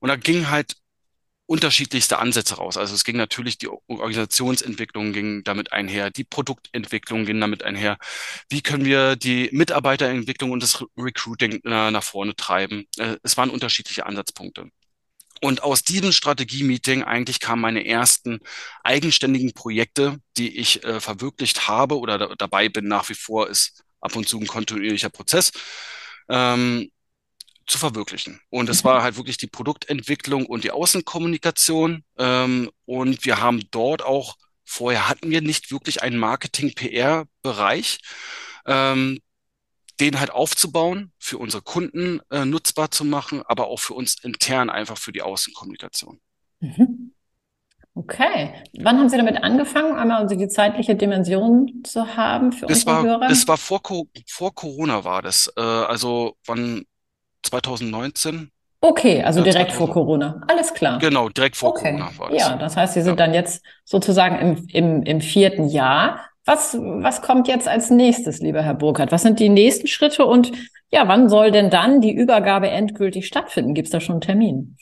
Und 0.00 0.08
da 0.08 0.16
ging 0.16 0.50
halt 0.50 0.76
unterschiedlichste 1.52 2.18
Ansätze 2.18 2.54
raus. 2.54 2.78
Also 2.78 2.94
es 2.94 3.04
ging 3.04 3.18
natürlich, 3.18 3.58
die 3.58 3.68
Organisationsentwicklung 3.68 5.12
ging 5.12 5.44
damit 5.44 5.70
einher, 5.70 6.10
die 6.10 6.24
Produktentwicklung 6.24 7.26
ging 7.26 7.38
damit 7.42 7.62
einher. 7.62 7.98
Wie 8.48 8.62
können 8.62 8.86
wir 8.86 9.16
die 9.16 9.50
Mitarbeiterentwicklung 9.52 10.50
und 10.50 10.62
das 10.62 10.82
Recruiting 10.96 11.60
nach 11.62 12.02
vorne 12.02 12.34
treiben? 12.34 12.86
Äh, 12.96 13.16
es 13.22 13.36
waren 13.36 13.50
unterschiedliche 13.50 14.06
Ansatzpunkte. 14.06 14.70
Und 15.42 15.62
aus 15.62 15.82
diesem 15.82 16.12
Strategie-Meeting 16.12 17.02
eigentlich 17.02 17.38
kamen 17.38 17.60
meine 17.60 17.84
ersten 17.86 18.40
eigenständigen 18.82 19.52
Projekte, 19.52 20.16
die 20.38 20.56
ich 20.56 20.82
äh, 20.84 21.00
verwirklicht 21.00 21.68
habe 21.68 21.98
oder 21.98 22.16
da, 22.16 22.34
dabei 22.38 22.70
bin 22.70 22.88
nach 22.88 23.10
wie 23.10 23.14
vor, 23.14 23.50
ist 23.50 23.84
ab 24.00 24.16
und 24.16 24.26
zu 24.26 24.40
ein 24.40 24.46
kontinuierlicher 24.46 25.10
Prozess. 25.10 25.52
Ähm, 26.30 26.90
zu 27.66 27.78
verwirklichen. 27.78 28.40
Und 28.50 28.68
es 28.68 28.82
mhm. 28.82 28.88
war 28.88 29.02
halt 29.02 29.16
wirklich 29.16 29.36
die 29.36 29.46
Produktentwicklung 29.46 30.46
und 30.46 30.64
die 30.64 30.70
Außenkommunikation. 30.70 32.04
Ähm, 32.18 32.70
und 32.84 33.24
wir 33.24 33.40
haben 33.40 33.62
dort 33.70 34.02
auch, 34.02 34.36
vorher 34.64 35.08
hatten 35.08 35.30
wir 35.30 35.42
nicht 35.42 35.70
wirklich 35.70 36.02
einen 36.02 36.18
Marketing-PR-Bereich, 36.18 37.98
ähm, 38.66 39.18
den 40.00 40.18
halt 40.18 40.30
aufzubauen, 40.30 41.12
für 41.18 41.38
unsere 41.38 41.62
Kunden 41.62 42.20
äh, 42.30 42.44
nutzbar 42.44 42.90
zu 42.90 43.04
machen, 43.04 43.42
aber 43.44 43.68
auch 43.68 43.80
für 43.80 43.94
uns 43.94 44.16
intern 44.22 44.70
einfach 44.70 44.98
für 44.98 45.12
die 45.12 45.22
Außenkommunikation. 45.22 46.20
Mhm. 46.60 47.12
Okay. 47.94 48.54
Wann 48.80 48.98
haben 48.98 49.10
Sie 49.10 49.18
damit 49.18 49.42
angefangen, 49.42 49.94
einmal 49.94 50.22
also 50.22 50.34
die 50.34 50.48
zeitliche 50.48 50.96
Dimension 50.96 51.82
zu 51.84 52.16
haben 52.16 52.52
für 52.52 52.66
das 52.66 52.78
unsere 52.78 52.96
war, 52.96 53.02
Hörer? 53.02 53.28
Das 53.28 53.46
war 53.46 53.58
vor, 53.58 53.82
vor 54.26 54.54
Corona 54.54 55.04
war 55.04 55.20
das. 55.20 55.52
Äh, 55.56 55.60
also 55.60 56.36
wann 56.46 56.84
2019. 57.42 58.50
Okay, 58.84 59.22
also 59.22 59.42
direkt 59.42 59.70
2000. 59.70 59.78
vor 59.78 59.90
Corona. 59.92 60.40
Alles 60.48 60.74
klar. 60.74 60.98
Genau, 60.98 61.28
direkt 61.28 61.56
vor 61.56 61.70
okay. 61.70 61.92
Corona 61.92 62.10
war 62.18 62.30
das. 62.30 62.40
Ja, 62.40 62.56
das 62.56 62.76
heißt, 62.76 62.94
Sie 62.94 63.02
sind 63.02 63.18
ja. 63.18 63.26
dann 63.26 63.34
jetzt 63.34 63.64
sozusagen 63.84 64.38
im, 64.38 64.66
im, 64.72 65.02
im 65.04 65.20
vierten 65.20 65.68
Jahr. 65.68 66.26
Was, 66.44 66.76
was 66.76 67.22
kommt 67.22 67.46
jetzt 67.46 67.68
als 67.68 67.90
nächstes, 67.90 68.40
lieber 68.40 68.62
Herr 68.62 68.74
Burkhardt? 68.74 69.12
Was 69.12 69.22
sind 69.22 69.38
die 69.38 69.48
nächsten 69.48 69.86
Schritte 69.86 70.26
und 70.26 70.50
ja, 70.90 71.06
wann 71.06 71.28
soll 71.28 71.52
denn 71.52 71.70
dann 71.70 72.00
die 72.00 72.12
Übergabe 72.12 72.68
endgültig 72.68 73.28
stattfinden? 73.28 73.74
Gibt 73.74 73.86
es 73.86 73.92
da 73.92 74.00
schon 74.00 74.14
einen 74.16 74.20
Termin? 74.20 74.76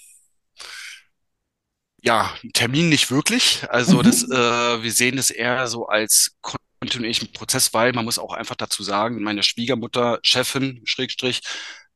Ja, 2.02 2.30
Termin 2.54 2.88
nicht 2.88 3.10
wirklich. 3.10 3.62
Also 3.68 3.98
mhm. 3.98 4.02
das, 4.04 4.24
äh, 4.24 4.82
wir 4.82 4.92
sehen 4.92 5.18
es 5.18 5.30
eher 5.30 5.66
so 5.66 5.86
als 5.86 6.36
kontinuierlichen 6.80 7.32
Prozess, 7.32 7.74
weil 7.74 7.92
man 7.92 8.06
muss 8.06 8.18
auch 8.18 8.32
einfach 8.32 8.56
dazu 8.56 8.82
sagen, 8.82 9.22
meine 9.22 9.42
Schwiegermutter, 9.42 10.18
Chefin, 10.22 10.80
Schrägstrich, 10.84 11.42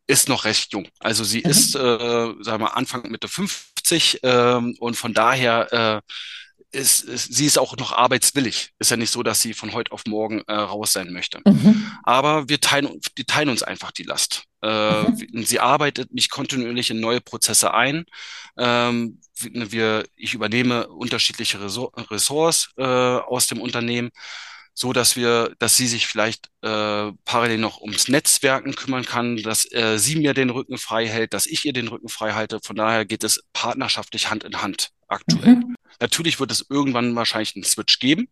ist 0.06 0.28
noch 0.28 0.44
recht 0.44 0.72
jung. 0.72 0.88
Also 0.98 1.24
sie 1.24 1.42
mhm. 1.44 1.50
ist, 1.50 1.74
äh, 1.74 1.78
sagen 1.78 2.44
wir 2.44 2.58
mal, 2.58 2.66
Anfang 2.68 3.10
Mitte 3.10 3.28
50 3.28 4.20
ähm, 4.22 4.76
und 4.78 4.96
von 4.96 5.14
daher 5.14 6.02
äh, 6.02 6.14
ist, 6.74 7.02
ist, 7.04 7.32
sie 7.32 7.46
ist 7.46 7.58
auch 7.58 7.76
noch 7.76 7.92
arbeitswillig. 7.92 8.72
Ist 8.78 8.90
ja 8.90 8.96
nicht 8.96 9.10
so, 9.10 9.22
dass 9.22 9.40
sie 9.40 9.54
von 9.54 9.72
heute 9.72 9.92
auf 9.92 10.04
morgen 10.06 10.42
äh, 10.46 10.54
raus 10.54 10.92
sein 10.92 11.12
möchte. 11.12 11.40
Mhm. 11.44 11.90
Aber 12.02 12.48
wir 12.48 12.60
teilen, 12.60 13.00
wir 13.14 13.26
teilen 13.26 13.48
uns 13.48 13.62
einfach 13.62 13.92
die 13.92 14.02
Last. 14.02 14.44
Äh, 14.62 15.02
mhm. 15.02 15.44
Sie 15.44 15.60
arbeitet 15.60 16.12
mich 16.12 16.30
kontinuierlich 16.30 16.90
in 16.90 17.00
neue 17.00 17.20
Prozesse 17.20 17.72
ein. 17.72 18.04
Ähm, 18.58 19.20
wir, 19.40 20.04
ich 20.16 20.34
übernehme 20.34 20.88
unterschiedliche 20.88 21.58
Ressorts 21.60 22.70
äh, 22.76 22.82
aus 22.82 23.46
dem 23.46 23.60
Unternehmen 23.60 24.10
so 24.74 24.92
dass 24.92 25.14
wir, 25.16 25.54
dass 25.60 25.76
sie 25.76 25.86
sich 25.86 26.06
vielleicht 26.06 26.48
äh, 26.62 27.12
parallel 27.24 27.58
noch 27.58 27.80
ums 27.80 28.08
Netzwerken 28.08 28.74
kümmern 28.74 29.04
kann, 29.04 29.36
dass 29.36 29.70
äh, 29.72 29.98
sie 29.98 30.16
mir 30.16 30.34
den 30.34 30.50
Rücken 30.50 30.78
frei 30.78 31.06
hält, 31.06 31.32
dass 31.32 31.46
ich 31.46 31.64
ihr 31.64 31.72
den 31.72 31.88
Rücken 31.88 32.08
frei 32.08 32.32
halte. 32.32 32.58
Von 32.62 32.76
daher 32.76 33.04
geht 33.04 33.22
es 33.22 33.44
partnerschaftlich 33.52 34.30
Hand 34.30 34.42
in 34.42 34.60
Hand 34.60 34.90
aktuell. 35.06 35.56
Mhm. 35.56 35.76
Natürlich 36.00 36.40
wird 36.40 36.50
es 36.50 36.66
irgendwann 36.68 37.14
wahrscheinlich 37.14 37.54
einen 37.54 37.64
Switch 37.64 38.00
geben, 38.00 38.28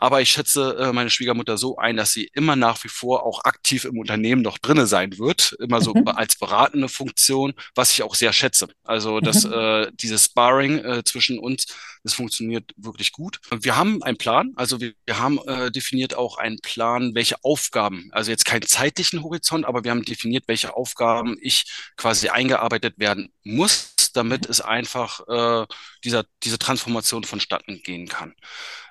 aber 0.00 0.22
ich 0.22 0.30
schätze 0.30 0.78
äh, 0.78 0.92
meine 0.94 1.10
Schwiegermutter 1.10 1.58
so 1.58 1.76
ein, 1.76 1.98
dass 1.98 2.12
sie 2.12 2.30
immer 2.32 2.56
nach 2.56 2.82
wie 2.84 2.88
vor 2.88 3.26
auch 3.26 3.44
aktiv 3.44 3.84
im 3.84 3.98
Unternehmen 3.98 4.40
noch 4.40 4.56
drinne 4.56 4.86
sein 4.86 5.18
wird, 5.18 5.54
immer 5.60 5.82
so 5.82 5.92
mhm. 5.92 6.08
als 6.08 6.36
beratende 6.36 6.88
Funktion, 6.88 7.52
was 7.74 7.92
ich 7.92 8.02
auch 8.02 8.14
sehr 8.14 8.32
schätze. 8.32 8.68
Also 8.82 9.20
dass 9.20 9.44
mhm. 9.44 9.52
äh, 9.52 9.90
dieses 9.92 10.24
Sparring 10.24 10.78
äh, 10.78 11.04
zwischen 11.04 11.38
uns, 11.38 11.66
das 12.02 12.14
funktioniert 12.14 12.72
wirklich 12.78 13.12
gut. 13.12 13.40
Und 13.50 13.66
wir 13.66 13.76
haben 13.76 14.02
einen 14.02 14.16
Plan, 14.16 14.52
also 14.56 14.80
wir, 14.80 14.94
wir 15.04 15.18
haben 15.18 15.38
äh, 15.46 15.70
definiert 15.70 16.14
auch 16.14 16.38
einen 16.38 16.60
Plan, 16.60 17.14
welche 17.14 17.36
Aufgaben, 17.44 18.08
also 18.12 18.30
jetzt 18.30 18.46
keinen 18.46 18.62
zeitlichen 18.62 19.22
Horizont, 19.22 19.66
aber 19.66 19.84
wir 19.84 19.90
haben 19.90 20.06
definiert, 20.06 20.44
welche 20.46 20.74
Aufgaben 20.74 21.36
ich 21.42 21.64
quasi 21.98 22.30
eingearbeitet 22.30 22.94
werden 22.96 23.34
muss, 23.44 23.92
damit 24.12 24.46
es 24.46 24.60
einfach 24.60 25.20
äh, 25.28 25.66
dieser, 26.04 26.24
diese 26.42 26.58
Transformation 26.58 27.24
vonstatten 27.24 27.82
gehen 27.82 28.08
kann. 28.08 28.34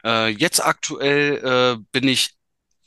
Äh, 0.03 0.29
jetzt 0.29 0.63
aktuell 0.63 1.77
äh, 1.77 1.83
bin 1.91 2.07
ich 2.07 2.31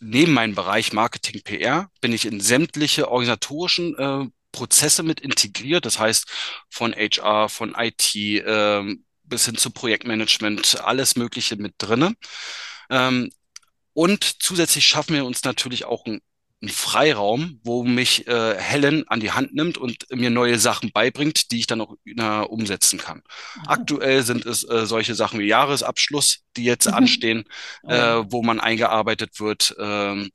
neben 0.01 0.33
meinem 0.33 0.55
Bereich 0.55 0.93
Marketing 0.93 1.43
PR, 1.43 1.91
bin 2.01 2.13
ich 2.13 2.27
in 2.27 2.41
sämtliche 2.41 3.11
organisatorischen 3.11 3.97
äh, 3.97 4.27
Prozesse 4.51 5.03
mit 5.03 5.21
integriert. 5.21 5.87
Das 5.87 5.99
heißt, 5.99 6.27
von 6.69 6.93
HR, 6.93 7.49
von 7.49 7.75
IT 7.77 8.15
äh, 8.15 8.97
bis 9.25 9.47
hin 9.47 9.57
zu 9.57 9.71
Projektmanagement, 9.71 10.81
alles 10.83 11.17
Mögliche 11.17 11.57
mit 11.57 11.75
drinne. 11.79 12.15
Ähm, 12.91 13.31
und 13.95 14.43
zusätzlich 14.43 14.87
schaffen 14.87 15.15
wir 15.15 15.25
uns 15.25 15.45
natürlich 15.45 15.85
auch 15.85 16.05
ein 16.07 16.21
einen 16.63 16.71
Freiraum, 16.71 17.61
wo 17.65 17.83
mich 17.83 18.27
äh, 18.29 18.57
Helen 18.57 19.07
an 19.09 19.19
die 19.19 19.33
Hand 19.33 19.53
nimmt 19.53 19.79
und 19.79 20.07
mir 20.11 20.31
neue 20.31 20.59
Sachen 20.61 20.93
beibringt, 20.93 21.51
die 21.51 21.59
ich 21.59 21.67
dann 21.67 21.81
auch 21.81 21.97
äh, 22.07 22.23
umsetzen 22.23 23.01
kann. 23.01 23.19
Mhm. 23.19 23.63
Aktuell 23.67 24.23
sind 24.23 24.47
es 24.47 24.63
äh, 24.69 24.87
solche 24.87 25.17
Sachen 25.17 25.41
wie 25.41 25.47
Jahresabschluss, 25.47 26.45
die 26.57 26.65
jetzt 26.65 26.87
mhm. 26.87 26.95
anstehen, 26.95 27.45
äh, 27.83 28.15
oh. 28.15 28.27
wo 28.29 28.43
man 28.43 28.61
eingearbeitet 28.61 29.41
wird. 29.41 29.75
Ähm, 29.79 30.31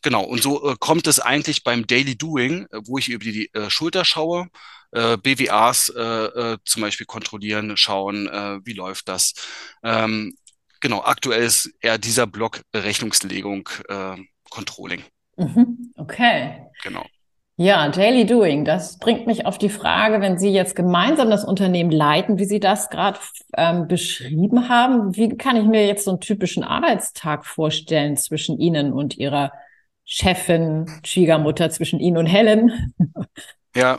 genau, 0.00 0.24
und 0.24 0.42
so 0.42 0.70
äh, 0.70 0.76
kommt 0.80 1.06
es 1.06 1.20
eigentlich 1.20 1.62
beim 1.62 1.86
Daily 1.86 2.16
Doing, 2.16 2.66
äh, 2.70 2.80
wo 2.86 2.96
ich 2.96 3.10
über 3.10 3.24
die 3.24 3.52
äh, 3.52 3.68
Schulter 3.68 4.06
schaue, 4.06 4.48
äh, 4.92 5.18
BWAs 5.18 5.90
äh, 5.90 6.02
äh, 6.02 6.58
zum 6.64 6.80
Beispiel 6.80 7.06
kontrollieren, 7.06 7.76
schauen, 7.76 8.26
äh, 8.26 8.58
wie 8.64 8.72
läuft 8.72 9.08
das. 9.08 9.34
Ähm, 9.82 10.34
genau, 10.80 11.02
aktuell 11.02 11.42
ist 11.44 11.70
eher 11.80 11.98
dieser 11.98 12.26
Block 12.26 12.62
Rechnungslegung, 12.74 13.68
äh, 13.88 14.16
Controlling. 14.48 15.04
Mhm. 15.36 15.92
Okay. 15.96 16.66
Genau. 16.82 17.04
Ja, 17.58 17.88
Daily 17.88 18.26
Doing, 18.26 18.66
das 18.66 18.98
bringt 18.98 19.26
mich 19.26 19.46
auf 19.46 19.56
die 19.56 19.70
Frage, 19.70 20.20
wenn 20.20 20.38
Sie 20.38 20.50
jetzt 20.50 20.76
gemeinsam 20.76 21.30
das 21.30 21.42
Unternehmen 21.42 21.90
leiten, 21.90 22.38
wie 22.38 22.44
Sie 22.44 22.60
das 22.60 22.90
gerade 22.90 23.18
ähm, 23.56 23.88
beschrieben 23.88 24.68
haben, 24.68 25.16
wie 25.16 25.38
kann 25.38 25.56
ich 25.56 25.64
mir 25.64 25.86
jetzt 25.86 26.04
so 26.04 26.10
einen 26.10 26.20
typischen 26.20 26.64
Arbeitstag 26.64 27.46
vorstellen 27.46 28.18
zwischen 28.18 28.58
Ihnen 28.58 28.92
und 28.92 29.16
Ihrer 29.16 29.52
Chefin, 30.04 30.86
Schwiegermutter, 31.02 31.70
zwischen 31.70 31.98
Ihnen 31.98 32.18
und 32.18 32.26
Helen? 32.26 32.94
Ja, 33.74 33.98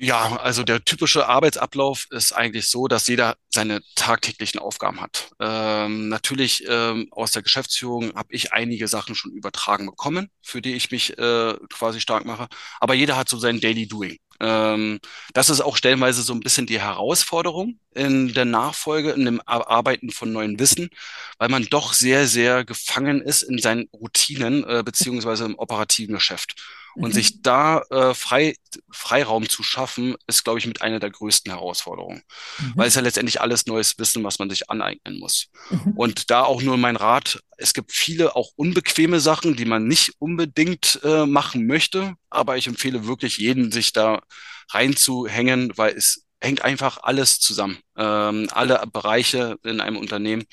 ja, 0.00 0.36
also 0.36 0.62
der 0.62 0.84
typische 0.84 1.26
Arbeitsablauf 1.26 2.06
ist 2.10 2.32
eigentlich 2.32 2.70
so, 2.70 2.86
dass 2.86 3.08
jeder 3.08 3.36
seine 3.50 3.80
tagtäglichen 3.96 4.60
Aufgaben 4.60 5.00
hat. 5.00 5.30
Ähm, 5.40 6.08
natürlich 6.08 6.64
ähm, 6.68 7.08
aus 7.10 7.32
der 7.32 7.42
Geschäftsführung 7.42 8.14
habe 8.14 8.32
ich 8.32 8.52
einige 8.52 8.86
Sachen 8.86 9.16
schon 9.16 9.32
übertragen 9.32 9.86
bekommen, 9.86 10.30
für 10.40 10.62
die 10.62 10.74
ich 10.74 10.92
mich 10.92 11.18
äh, 11.18 11.54
quasi 11.72 12.00
stark 12.00 12.24
mache. 12.24 12.46
Aber 12.78 12.94
jeder 12.94 13.16
hat 13.16 13.28
so 13.28 13.38
sein 13.38 13.60
Daily 13.60 13.88
Doing. 13.88 14.18
Ähm, 14.40 15.00
das 15.34 15.50
ist 15.50 15.60
auch 15.60 15.76
stellenweise 15.76 16.22
so 16.22 16.32
ein 16.32 16.40
bisschen 16.40 16.66
die 16.66 16.80
Herausforderung 16.80 17.80
in 17.94 18.32
der 18.34 18.44
Nachfolge, 18.44 19.10
in 19.10 19.24
dem 19.24 19.42
Arbeiten 19.46 20.10
von 20.10 20.32
neuem 20.32 20.60
Wissen, 20.60 20.90
weil 21.38 21.48
man 21.48 21.64
doch 21.64 21.92
sehr, 21.92 22.28
sehr 22.28 22.64
gefangen 22.64 23.20
ist 23.20 23.42
in 23.42 23.58
seinen 23.58 23.88
Routinen 23.92 24.62
äh, 24.64 24.82
beziehungsweise 24.84 25.44
im 25.44 25.58
operativen 25.58 26.14
Geschäft. 26.14 26.54
Und 26.94 27.10
mhm. 27.10 27.12
sich 27.12 27.42
da 27.42 27.82
äh, 27.90 28.14
frei, 28.14 28.56
Freiraum 28.90 29.48
zu 29.48 29.62
schaffen, 29.62 30.16
ist, 30.26 30.44
glaube 30.44 30.58
ich, 30.58 30.66
mit 30.66 30.82
einer 30.82 30.98
der 30.98 31.10
größten 31.10 31.52
Herausforderungen. 31.52 32.22
Mhm. 32.58 32.72
Weil 32.76 32.88
es 32.88 32.94
ja 32.94 33.02
letztendlich 33.02 33.40
alles 33.40 33.66
neues 33.66 33.98
Wissen, 33.98 34.24
was 34.24 34.38
man 34.38 34.50
sich 34.50 34.70
aneignen 34.70 35.18
muss. 35.18 35.48
Mhm. 35.70 35.92
Und 35.96 36.30
da 36.30 36.42
auch 36.42 36.62
nur 36.62 36.76
mein 36.76 36.96
Rat, 36.96 37.40
es 37.56 37.72
gibt 37.72 37.92
viele 37.92 38.36
auch 38.36 38.50
unbequeme 38.56 39.20
Sachen, 39.20 39.56
die 39.56 39.64
man 39.64 39.86
nicht 39.86 40.14
unbedingt 40.18 41.00
äh, 41.04 41.26
machen 41.26 41.66
möchte. 41.66 42.14
Aber 42.30 42.56
ich 42.56 42.66
empfehle 42.66 43.06
wirklich 43.06 43.38
jeden, 43.38 43.70
sich 43.70 43.92
da 43.92 44.22
reinzuhängen, 44.70 45.72
weil 45.76 45.96
es 45.96 46.24
hängt 46.40 46.62
einfach 46.62 46.98
alles 47.02 47.40
zusammen. 47.40 47.78
Ähm, 47.96 48.48
alle 48.52 48.82
Bereiche 48.92 49.56
in 49.64 49.80
einem 49.80 49.96
Unternehmen. 49.96 50.44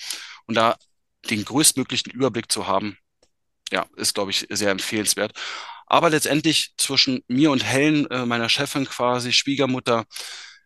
Und 0.45 0.55
da 0.55 0.75
den 1.29 1.43
größtmöglichen 1.43 2.11
Überblick 2.11 2.51
zu 2.51 2.67
haben, 2.67 2.97
ja, 3.71 3.85
ist, 3.95 4.13
glaube 4.13 4.31
ich, 4.31 4.45
sehr 4.49 4.71
empfehlenswert. 4.71 5.33
Aber 5.87 6.09
letztendlich 6.09 6.73
zwischen 6.77 7.23
mir 7.27 7.51
und 7.51 7.63
Helen, 7.63 8.09
äh, 8.09 8.25
meiner 8.25 8.49
Chefin 8.49 8.85
quasi, 8.85 9.33
Schwiegermutter, 9.33 10.05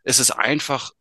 ist 0.04 0.20
es 0.20 0.32
einfach, 0.32 0.92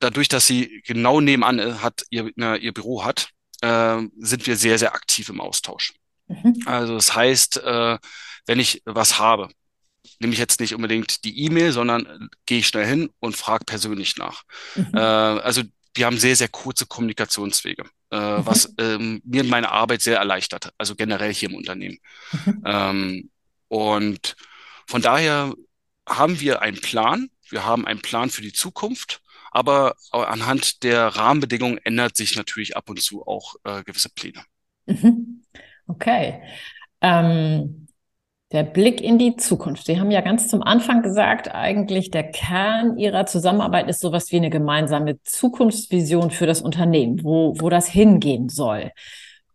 dadurch, 0.00 0.28
dass 0.28 0.46
sie 0.46 0.82
genau 0.86 1.20
nebenan 1.20 1.58
äh, 1.58 1.72
hat, 1.74 2.04
ihr, 2.10 2.30
na, 2.36 2.56
ihr 2.56 2.72
Büro 2.72 3.04
hat, 3.04 3.30
äh, 3.60 4.02
sind 4.18 4.46
wir 4.46 4.56
sehr, 4.56 4.78
sehr 4.78 4.94
aktiv 4.94 5.28
im 5.28 5.40
Austausch. 5.40 5.94
Mhm. 6.28 6.62
Also 6.66 6.94
das 6.94 7.14
heißt, 7.14 7.58
äh, 7.58 7.98
wenn 8.46 8.60
ich 8.60 8.82
was 8.84 9.18
habe, 9.18 9.48
nehme 10.20 10.32
ich 10.32 10.38
jetzt 10.38 10.60
nicht 10.60 10.74
unbedingt 10.74 11.24
die 11.24 11.44
E-Mail, 11.44 11.72
sondern 11.72 12.06
äh, 12.06 12.18
gehe 12.46 12.58
ich 12.58 12.68
schnell 12.68 12.86
hin 12.86 13.10
und 13.20 13.36
frage 13.36 13.64
persönlich 13.64 14.16
nach. 14.16 14.42
Mhm. 14.74 14.94
Äh, 14.94 14.98
also 14.98 15.62
wir 15.94 16.06
haben 16.06 16.18
sehr, 16.18 16.36
sehr 16.36 16.48
kurze 16.48 16.86
Kommunikationswege, 16.86 17.84
äh, 18.10 18.38
mhm. 18.38 18.46
was 18.46 18.72
ähm, 18.78 19.20
mir 19.24 19.44
meine 19.44 19.70
Arbeit 19.70 20.02
sehr 20.02 20.18
erleichtert, 20.18 20.70
also 20.78 20.94
generell 20.94 21.34
hier 21.34 21.50
im 21.50 21.56
Unternehmen. 21.56 21.98
Mhm. 22.44 22.62
Ähm, 22.64 23.30
und 23.68 24.36
von 24.86 25.02
daher 25.02 25.52
haben 26.08 26.40
wir 26.40 26.62
einen 26.62 26.80
Plan. 26.80 27.28
Wir 27.50 27.64
haben 27.64 27.86
einen 27.86 28.00
Plan 28.00 28.30
für 28.30 28.42
die 28.42 28.52
Zukunft. 28.52 29.20
Aber 29.50 29.94
anhand 30.12 30.82
der 30.82 31.06
Rahmenbedingungen 31.06 31.78
ändert 31.78 32.16
sich 32.16 32.36
natürlich 32.36 32.76
ab 32.76 32.90
und 32.90 33.00
zu 33.00 33.26
auch 33.26 33.56
äh, 33.64 33.82
gewisse 33.82 34.10
Pläne. 34.10 34.42
Mhm. 34.86 35.42
Okay. 35.86 36.42
Ähm, 37.00 37.88
der 38.52 38.62
Blick 38.62 39.00
in 39.00 39.18
die 39.18 39.36
Zukunft. 39.36 39.86
Sie 39.86 40.00
haben 40.00 40.10
ja 40.10 40.20
ganz 40.20 40.48
zum 40.48 40.62
Anfang 40.62 41.02
gesagt, 41.02 41.54
eigentlich 41.54 42.10
der 42.10 42.30
Kern 42.30 42.96
Ihrer 42.96 43.26
Zusammenarbeit 43.26 43.88
ist 43.88 44.00
sowas 44.00 44.32
wie 44.32 44.36
eine 44.36 44.50
gemeinsame 44.50 45.22
Zukunftsvision 45.22 46.30
für 46.30 46.46
das 46.46 46.62
Unternehmen, 46.62 47.22
wo, 47.22 47.54
wo 47.58 47.68
das 47.68 47.88
hingehen 47.88 48.48
soll. 48.48 48.92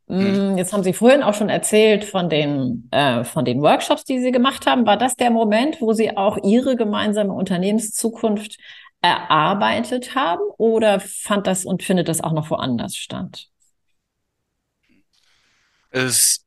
Mhm. 0.07 0.57
Jetzt 0.57 0.73
haben 0.73 0.83
Sie 0.83 0.93
vorhin 0.93 1.23
auch 1.23 1.33
schon 1.33 1.49
erzählt 1.49 2.03
von 2.03 2.29
den, 2.29 2.89
äh, 2.91 3.23
von 3.23 3.45
den 3.45 3.61
Workshops, 3.61 4.03
die 4.03 4.19
Sie 4.19 4.31
gemacht 4.31 4.65
haben. 4.65 4.85
War 4.85 4.97
das 4.97 5.15
der 5.15 5.31
Moment, 5.31 5.79
wo 5.79 5.93
Sie 5.93 6.15
auch 6.15 6.37
Ihre 6.43 6.75
gemeinsame 6.75 7.33
Unternehmenszukunft 7.33 8.57
erarbeitet 9.01 10.15
haben 10.15 10.41
oder 10.57 10.99
fand 10.99 11.47
das 11.47 11.65
und 11.65 11.83
findet 11.83 12.07
das 12.07 12.21
auch 12.21 12.33
noch 12.33 12.49
woanders 12.49 12.95
statt? 12.95 13.47
Es, 15.89 16.45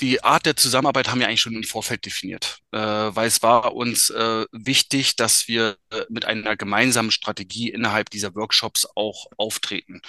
die 0.00 0.22
Art 0.22 0.44
der 0.44 0.56
Zusammenarbeit 0.56 1.08
haben 1.08 1.20
wir 1.20 1.28
eigentlich 1.28 1.40
schon 1.40 1.54
im 1.54 1.62
Vorfeld 1.62 2.04
definiert, 2.04 2.58
äh, 2.72 2.78
weil 2.78 3.28
es 3.28 3.42
war 3.42 3.74
uns 3.74 4.10
äh, 4.10 4.44
wichtig, 4.52 5.16
dass 5.16 5.48
wir 5.48 5.78
äh, 5.90 6.02
mit 6.08 6.24
einer 6.24 6.56
gemeinsamen 6.56 7.10
Strategie 7.10 7.70
innerhalb 7.70 8.10
dieser 8.10 8.34
Workshops 8.34 8.86
auch 8.96 9.26
auftreten. 9.36 10.00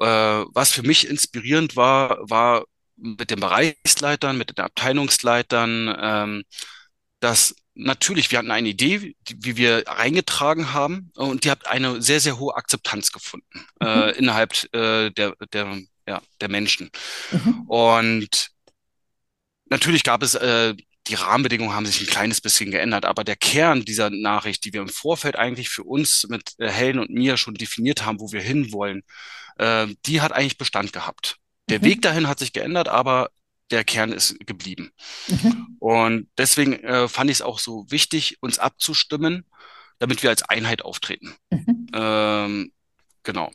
Äh, 0.00 0.04
was 0.04 0.72
für 0.72 0.82
mich 0.82 1.08
inspirierend 1.08 1.76
war, 1.76 2.18
war 2.28 2.64
mit 2.96 3.30
den 3.30 3.40
Bereichsleitern, 3.40 4.38
mit 4.38 4.50
den 4.50 4.64
Abteilungsleitern, 4.64 5.96
ähm, 6.00 6.44
dass 7.20 7.54
natürlich, 7.74 8.30
wir 8.30 8.38
hatten 8.38 8.50
eine 8.50 8.68
Idee, 8.68 9.14
wie 9.28 9.56
wir 9.56 9.84
reingetragen 9.86 10.72
haben, 10.72 11.10
und 11.14 11.44
die 11.44 11.50
hat 11.50 11.66
eine 11.66 12.02
sehr, 12.02 12.20
sehr 12.20 12.38
hohe 12.38 12.54
Akzeptanz 12.56 13.12
gefunden 13.12 13.66
mhm. 13.80 13.86
äh, 13.86 14.10
innerhalb 14.12 14.52
äh, 14.74 15.10
der, 15.10 15.34
der, 15.52 15.78
ja, 16.06 16.20
der 16.40 16.48
Menschen. 16.48 16.90
Mhm. 17.30 17.62
Und 17.68 18.50
natürlich 19.66 20.02
gab 20.02 20.22
es 20.22 20.34
äh, 20.34 20.74
die 21.08 21.14
Rahmenbedingungen 21.14 21.74
haben 21.74 21.86
sich 21.86 22.00
ein 22.00 22.06
kleines 22.06 22.40
bisschen 22.40 22.70
geändert, 22.70 23.04
aber 23.04 23.24
der 23.24 23.36
Kern 23.36 23.84
dieser 23.84 24.10
Nachricht, 24.10 24.64
die 24.64 24.72
wir 24.72 24.82
im 24.82 24.88
Vorfeld 24.88 25.36
eigentlich 25.36 25.68
für 25.70 25.84
uns 25.84 26.26
mit 26.28 26.54
äh, 26.58 26.68
Helen 26.70 26.98
und 26.98 27.10
mir 27.10 27.36
schon 27.36 27.54
definiert 27.54 28.04
haben, 28.04 28.20
wo 28.20 28.30
wir 28.32 28.40
hinwollen, 28.40 29.02
äh, 29.58 29.86
die 30.06 30.20
hat 30.20 30.32
eigentlich 30.32 30.58
Bestand 30.58 30.92
gehabt. 30.92 31.36
Der 31.68 31.80
mhm. 31.80 31.84
Weg 31.84 32.02
dahin 32.02 32.28
hat 32.28 32.38
sich 32.38 32.52
geändert, 32.52 32.88
aber 32.88 33.30
der 33.70 33.84
Kern 33.84 34.12
ist 34.12 34.38
geblieben. 34.46 34.90
Mhm. 35.28 35.76
Und 35.78 36.28
deswegen 36.38 36.74
äh, 36.84 37.08
fand 37.08 37.30
ich 37.30 37.38
es 37.38 37.42
auch 37.42 37.58
so 37.58 37.86
wichtig, 37.90 38.38
uns 38.40 38.58
abzustimmen, 38.58 39.44
damit 39.98 40.22
wir 40.22 40.30
als 40.30 40.42
Einheit 40.42 40.82
auftreten. 40.82 41.34
Mhm. 41.50 41.86
Ähm, 41.92 42.72
genau. 43.22 43.50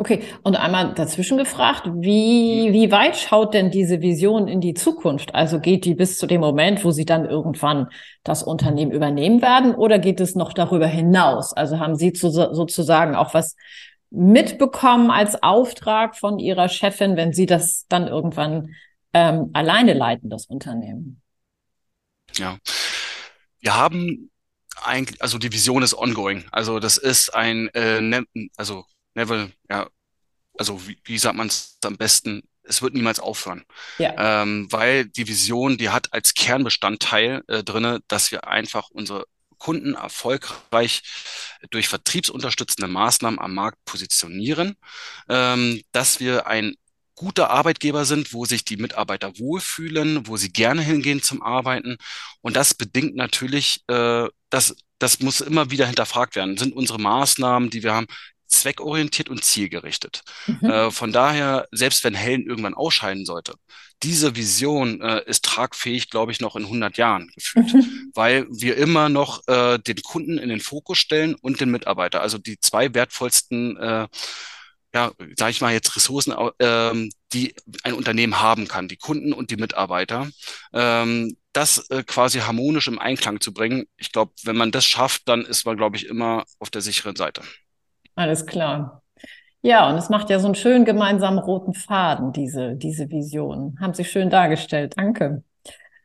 Okay, 0.00 0.22
und 0.44 0.56
einmal 0.56 0.94
dazwischen 0.94 1.36
gefragt, 1.36 1.82
wie, 1.92 2.72
wie 2.72 2.90
weit 2.90 3.18
schaut 3.18 3.52
denn 3.52 3.70
diese 3.70 4.00
Vision 4.00 4.48
in 4.48 4.62
die 4.62 4.72
Zukunft? 4.72 5.34
Also 5.34 5.60
geht 5.60 5.84
die 5.84 5.94
bis 5.94 6.16
zu 6.16 6.26
dem 6.26 6.40
Moment, 6.40 6.82
wo 6.86 6.90
Sie 6.90 7.04
dann 7.04 7.26
irgendwann 7.26 7.86
das 8.24 8.42
Unternehmen 8.42 8.92
übernehmen 8.92 9.42
werden 9.42 9.74
oder 9.74 9.98
geht 9.98 10.18
es 10.20 10.34
noch 10.34 10.54
darüber 10.54 10.86
hinaus? 10.86 11.52
Also 11.52 11.80
haben 11.80 11.96
Sie 11.96 12.14
zu, 12.14 12.30
sozusagen 12.30 13.14
auch 13.14 13.34
was 13.34 13.56
mitbekommen 14.08 15.10
als 15.10 15.42
Auftrag 15.42 16.16
von 16.16 16.38
Ihrer 16.38 16.70
Chefin, 16.70 17.18
wenn 17.18 17.34
Sie 17.34 17.44
das 17.44 17.84
dann 17.90 18.08
irgendwann 18.08 18.74
ähm, 19.12 19.50
alleine 19.52 19.92
leiten, 19.92 20.30
das 20.30 20.46
Unternehmen? 20.46 21.20
Ja, 22.38 22.56
wir 23.60 23.76
haben 23.76 24.30
eigentlich, 24.82 25.20
also 25.20 25.36
die 25.36 25.52
Vision 25.52 25.82
ist 25.82 25.92
ongoing. 25.92 26.44
Also 26.52 26.80
das 26.80 26.96
ist 26.96 27.34
ein, 27.34 27.68
äh, 27.74 28.00
ne, 28.00 28.24
also 28.56 28.86
Neville, 29.14 29.52
ja, 29.68 29.88
also 30.58 30.86
wie, 30.86 30.98
wie 31.04 31.18
sagt 31.18 31.36
man 31.36 31.48
es 31.48 31.78
am 31.84 31.96
besten? 31.96 32.42
Es 32.62 32.82
wird 32.82 32.94
niemals 32.94 33.18
aufhören. 33.18 33.64
Ja. 33.98 34.42
Ähm, 34.42 34.70
weil 34.70 35.06
die 35.06 35.26
Vision, 35.26 35.78
die 35.78 35.88
hat 35.88 36.12
als 36.12 36.34
Kernbestandteil 36.34 37.42
äh, 37.48 37.64
drinne, 37.64 38.00
dass 38.08 38.30
wir 38.30 38.46
einfach 38.46 38.90
unsere 38.90 39.24
Kunden 39.58 39.94
erfolgreich 39.94 41.02
durch 41.70 41.88
vertriebsunterstützende 41.88 42.88
Maßnahmen 42.88 43.38
am 43.38 43.54
Markt 43.54 43.78
positionieren, 43.84 44.76
ähm, 45.28 45.82
dass 45.92 46.20
wir 46.20 46.46
ein 46.46 46.74
guter 47.14 47.50
Arbeitgeber 47.50 48.06
sind, 48.06 48.32
wo 48.32 48.46
sich 48.46 48.64
die 48.64 48.78
Mitarbeiter 48.78 49.38
wohlfühlen, 49.38 50.26
wo 50.26 50.38
sie 50.38 50.50
gerne 50.50 50.80
hingehen 50.80 51.22
zum 51.22 51.42
Arbeiten. 51.42 51.98
Und 52.40 52.56
das 52.56 52.72
bedingt 52.72 53.14
natürlich, 53.14 53.82
äh, 53.88 54.26
dass 54.48 54.74
das 54.98 55.20
muss 55.20 55.40
immer 55.40 55.70
wieder 55.70 55.86
hinterfragt 55.86 56.36
werden. 56.36 56.56
Sind 56.56 56.74
unsere 56.74 56.98
Maßnahmen, 56.98 57.70
die 57.70 57.82
wir 57.82 57.94
haben, 57.94 58.06
zweckorientiert 58.50 59.28
und 59.28 59.44
zielgerichtet. 59.44 60.22
Mhm. 60.46 60.70
Äh, 60.70 60.90
von 60.90 61.12
daher, 61.12 61.68
selbst 61.72 62.04
wenn 62.04 62.14
Helen 62.14 62.46
irgendwann 62.46 62.74
ausscheiden 62.74 63.24
sollte, 63.24 63.54
diese 64.02 64.34
Vision 64.34 65.00
äh, 65.00 65.22
ist 65.26 65.44
tragfähig, 65.44 66.10
glaube 66.10 66.32
ich, 66.32 66.40
noch 66.40 66.56
in 66.56 66.64
100 66.64 66.96
Jahren 66.96 67.30
gefühlt, 67.34 67.72
mhm. 67.74 68.10
weil 68.14 68.46
wir 68.50 68.76
immer 68.76 69.08
noch 69.08 69.46
äh, 69.46 69.78
den 69.78 70.02
Kunden 70.02 70.38
in 70.38 70.48
den 70.48 70.60
Fokus 70.60 70.98
stellen 70.98 71.34
und 71.34 71.60
den 71.60 71.70
Mitarbeiter. 71.70 72.20
Also 72.20 72.38
die 72.38 72.58
zwei 72.60 72.94
wertvollsten, 72.94 73.76
äh, 73.76 74.08
ja, 74.94 75.12
sage 75.36 75.50
ich 75.50 75.60
mal 75.60 75.72
jetzt 75.72 75.94
Ressourcen, 75.94 76.32
äh, 76.58 77.08
die 77.32 77.54
ein 77.84 77.92
Unternehmen 77.92 78.40
haben 78.40 78.66
kann, 78.68 78.88
die 78.88 78.96
Kunden 78.96 79.32
und 79.32 79.50
die 79.50 79.56
Mitarbeiter. 79.56 80.28
Ähm, 80.72 81.36
das 81.52 81.90
äh, 81.90 82.02
quasi 82.04 82.38
harmonisch 82.38 82.88
im 82.88 82.98
Einklang 82.98 83.40
zu 83.40 83.52
bringen. 83.52 83.86
Ich 83.96 84.12
glaube, 84.12 84.32
wenn 84.44 84.56
man 84.56 84.70
das 84.70 84.86
schafft, 84.86 85.28
dann 85.28 85.44
ist 85.44 85.66
man, 85.66 85.76
glaube 85.76 85.96
ich, 85.96 86.06
immer 86.06 86.44
auf 86.58 86.70
der 86.70 86.80
sicheren 86.80 87.16
Seite. 87.16 87.42
Alles 88.20 88.44
klar. 88.46 89.02
Ja, 89.62 89.88
und 89.90 89.96
es 89.96 90.10
macht 90.10 90.30
ja 90.30 90.38
so 90.40 90.46
einen 90.46 90.54
schönen 90.56 90.84
gemeinsamen 90.84 91.38
roten 91.40 91.74
Faden, 91.74 92.32
diese, 92.32 92.76
diese 92.76 93.10
Vision. 93.10 93.78
Haben 93.80 93.94
Sie 93.94 94.04
schön 94.04 94.30
dargestellt. 94.30 94.94
Danke. 94.96 95.44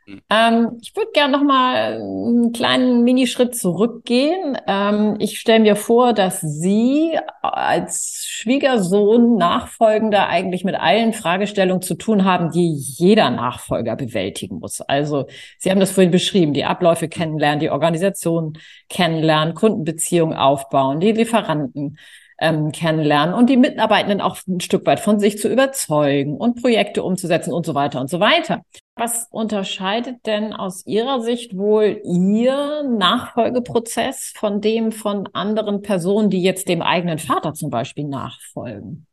Mhm. 0.05 0.21
Ähm, 0.29 0.77
ich 0.81 0.95
würde 0.95 1.11
gerne 1.13 1.37
noch 1.37 1.43
mal 1.43 1.93
einen 1.93 2.51
kleinen 2.51 3.03
Minischritt 3.03 3.55
zurückgehen. 3.55 4.57
Ähm, 4.67 5.15
ich 5.19 5.39
stelle 5.39 5.61
mir 5.61 5.75
vor, 5.75 6.13
dass 6.13 6.41
Sie 6.41 7.17
als 7.41 8.25
Schwiegersohn, 8.27 9.35
Nachfolgender 9.37 10.27
eigentlich 10.27 10.63
mit 10.63 10.75
allen 10.75 11.13
Fragestellungen 11.13 11.81
zu 11.81 11.95
tun 11.95 12.23
haben, 12.23 12.51
die 12.51 12.71
jeder 12.73 13.31
Nachfolger 13.31 13.95
bewältigen 13.95 14.59
muss. 14.59 14.81
Also 14.81 15.25
Sie 15.57 15.71
haben 15.71 15.79
das 15.79 15.91
vorhin 15.91 16.11
beschrieben, 16.11 16.53
die 16.53 16.65
Abläufe 16.65 17.07
kennenlernen, 17.07 17.59
die 17.59 17.71
Organisation 17.71 18.57
kennenlernen, 18.89 19.55
Kundenbeziehungen 19.55 20.37
aufbauen, 20.37 20.99
die 20.99 21.13
Lieferanten 21.13 21.97
ähm, 22.39 22.71
kennenlernen 22.71 23.33
und 23.33 23.49
die 23.49 23.57
Mitarbeitenden 23.57 24.21
auch 24.21 24.37
ein 24.47 24.59
Stück 24.59 24.85
weit 24.85 24.99
von 24.99 25.19
sich 25.19 25.39
zu 25.39 25.49
überzeugen 25.49 26.37
und 26.37 26.61
Projekte 26.61 27.01
umzusetzen 27.01 27.53
und 27.53 27.65
so 27.65 27.73
weiter 27.73 28.01
und 28.01 28.09
so 28.09 28.19
weiter. 28.19 28.61
Was 28.95 29.27
unterscheidet 29.29 30.25
denn 30.25 30.53
aus 30.53 30.85
Ihrer 30.85 31.21
Sicht 31.21 31.57
wohl 31.57 32.01
Ihr 32.05 32.83
Nachfolgeprozess 32.83 34.33
von 34.35 34.61
dem 34.61 34.91
von 34.91 35.27
anderen 35.33 35.81
Personen, 35.81 36.29
die 36.29 36.41
jetzt 36.41 36.69
dem 36.69 36.81
eigenen 36.81 37.19
Vater 37.19 37.53
zum 37.53 37.69
Beispiel 37.69 38.05
nachfolgen? 38.05 39.05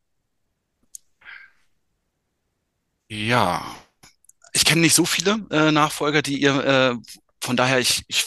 Ja, 3.08 3.62
ich 4.52 4.64
kenne 4.64 4.82
nicht 4.82 4.94
so 4.94 5.04
viele 5.04 5.46
äh, 5.50 5.72
Nachfolger, 5.72 6.22
die 6.22 6.40
ihr, 6.40 6.64
äh, 6.64 6.96
von 7.40 7.56
daher, 7.56 7.78
ich, 7.78 8.04
ich 8.06 8.24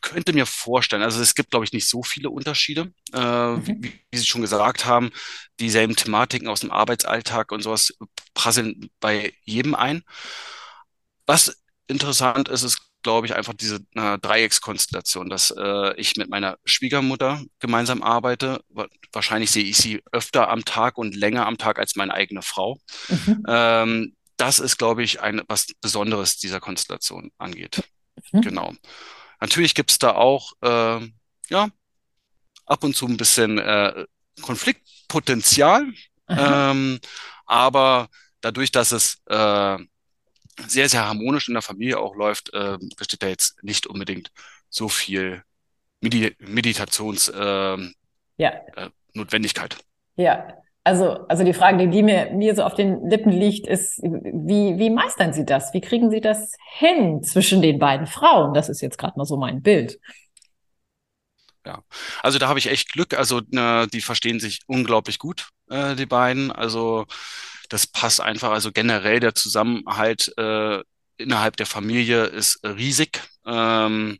könnte 0.00 0.32
mir 0.32 0.46
vorstellen, 0.46 1.02
also 1.02 1.20
es 1.20 1.34
gibt, 1.34 1.50
glaube 1.50 1.64
ich, 1.64 1.72
nicht 1.72 1.88
so 1.88 2.02
viele 2.02 2.30
Unterschiede. 2.30 2.92
Äh, 3.12 3.52
mhm. 3.52 3.66
wie, 3.66 4.00
wie, 4.10 4.18
Sie 4.18 4.26
schon 4.26 4.40
gesagt 4.40 4.86
haben, 4.86 5.10
dieselben 5.60 5.96
Thematiken 5.96 6.48
aus 6.48 6.60
dem 6.60 6.70
Arbeitsalltag 6.70 7.52
und 7.52 7.62
sowas 7.62 7.94
prasseln 8.34 8.90
bei 9.00 9.32
jedem 9.44 9.74
ein. 9.74 10.02
Was 11.26 11.62
interessant 11.86 12.48
ist, 12.48 12.62
ist, 12.62 12.80
glaube 13.02 13.26
ich, 13.26 13.34
einfach 13.34 13.54
diese 13.54 13.80
äh, 13.94 14.18
Dreieckskonstellation, 14.18 15.28
dass 15.28 15.52
äh, 15.56 15.94
ich 15.96 16.16
mit 16.16 16.30
meiner 16.30 16.58
Schwiegermutter 16.64 17.42
gemeinsam 17.58 18.02
arbeite. 18.02 18.64
Wahrscheinlich 19.12 19.50
sehe 19.50 19.64
ich 19.64 19.76
sie 19.76 20.02
öfter 20.10 20.48
am 20.48 20.64
Tag 20.64 20.96
und 20.98 21.14
länger 21.14 21.46
am 21.46 21.58
Tag 21.58 21.78
als 21.78 21.96
meine 21.96 22.14
eigene 22.14 22.42
Frau. 22.42 22.78
Mhm. 23.08 23.44
Ähm, 23.46 24.16
das 24.36 24.58
ist, 24.58 24.78
glaube 24.78 25.02
ich, 25.02 25.20
ein, 25.20 25.42
was 25.48 25.66
Besonderes 25.80 26.38
dieser 26.38 26.60
Konstellation 26.60 27.30
angeht. 27.38 27.82
Mhm. 28.32 28.40
Genau. 28.40 28.74
Natürlich 29.40 29.74
gibt 29.74 29.90
es 29.90 29.98
da 29.98 30.14
auch, 30.14 30.52
äh, 30.62 31.06
ja, 31.50 31.68
ab 32.66 32.82
und 32.82 32.96
zu 32.96 33.06
ein 33.06 33.18
bisschen 33.18 33.58
äh, 33.58 34.06
Konfliktpotenzial. 34.40 35.92
Ähm, 36.28 37.00
aber 37.44 38.08
dadurch, 38.40 38.70
dass 38.72 38.92
es 38.92 39.20
äh, 39.26 39.78
sehr, 40.66 40.88
sehr 40.88 41.06
harmonisch 41.06 41.48
in 41.48 41.54
der 41.54 41.62
Familie 41.62 41.98
auch 41.98 42.14
läuft, 42.14 42.52
äh, 42.54 42.78
besteht 42.96 43.22
da 43.22 43.28
jetzt 43.28 43.62
nicht 43.62 43.86
unbedingt 43.86 44.30
so 44.68 44.88
viel 44.88 45.42
Medi 46.00 46.34
Meditations 46.38 47.28
äh, 47.28 47.76
ja. 48.36 48.50
äh, 48.76 48.90
Notwendigkeit. 49.14 49.76
Ja, 50.16 50.46
also, 50.84 51.26
also 51.28 51.44
die 51.44 51.54
Frage, 51.54 51.88
die 51.88 52.02
mir, 52.02 52.30
mir 52.32 52.54
so 52.54 52.62
auf 52.62 52.74
den 52.74 53.08
Lippen 53.08 53.32
liegt, 53.32 53.66
ist, 53.66 54.02
wie, 54.02 54.78
wie 54.78 54.90
meistern 54.90 55.32
Sie 55.32 55.46
das? 55.46 55.72
Wie 55.72 55.80
kriegen 55.80 56.10
Sie 56.10 56.20
das 56.20 56.52
hin 56.74 57.22
zwischen 57.22 57.62
den 57.62 57.78
beiden 57.78 58.06
Frauen? 58.06 58.52
Das 58.52 58.68
ist 58.68 58.82
jetzt 58.82 58.98
gerade 58.98 59.16
mal 59.16 59.24
so 59.24 59.38
mein 59.38 59.62
Bild. 59.62 59.98
Ja, 61.66 61.82
also 62.22 62.38
da 62.38 62.48
habe 62.48 62.58
ich 62.58 62.66
echt 62.66 62.92
Glück. 62.92 63.14
Also 63.16 63.40
ne, 63.48 63.88
die 63.90 64.02
verstehen 64.02 64.40
sich 64.40 64.60
unglaublich 64.66 65.18
gut, 65.18 65.48
äh, 65.70 65.96
die 65.96 66.04
beiden. 66.04 66.52
Also 66.52 67.06
das 67.68 67.86
passt 67.86 68.20
einfach. 68.20 68.50
Also 68.50 68.72
generell 68.72 69.20
der 69.20 69.34
Zusammenhalt 69.34 70.32
äh, 70.38 70.82
innerhalb 71.16 71.56
der 71.56 71.66
Familie 71.66 72.24
ist 72.24 72.60
riesig. 72.64 73.22
Ähm, 73.46 74.18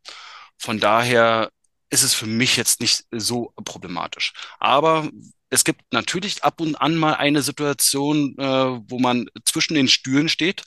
von 0.59 0.80
daher 0.80 1.50
ist 1.90 2.02
es 2.02 2.14
für 2.14 2.26
mich 2.26 2.57
jetzt 2.57 2.80
nicht 2.80 3.04
so 3.12 3.52
problematisch. 3.64 4.33
Aber 4.59 5.09
es 5.50 5.64
gibt 5.64 5.83
natürlich 5.92 6.42
ab 6.42 6.61
und 6.61 6.74
an 6.76 6.96
mal 6.96 7.14
eine 7.14 7.42
Situation, 7.42 8.37
äh, 8.38 8.44
wo 8.44 8.98
man 8.98 9.26
zwischen 9.44 9.74
den 9.74 9.88
Stühlen 9.88 10.28
steht. 10.28 10.62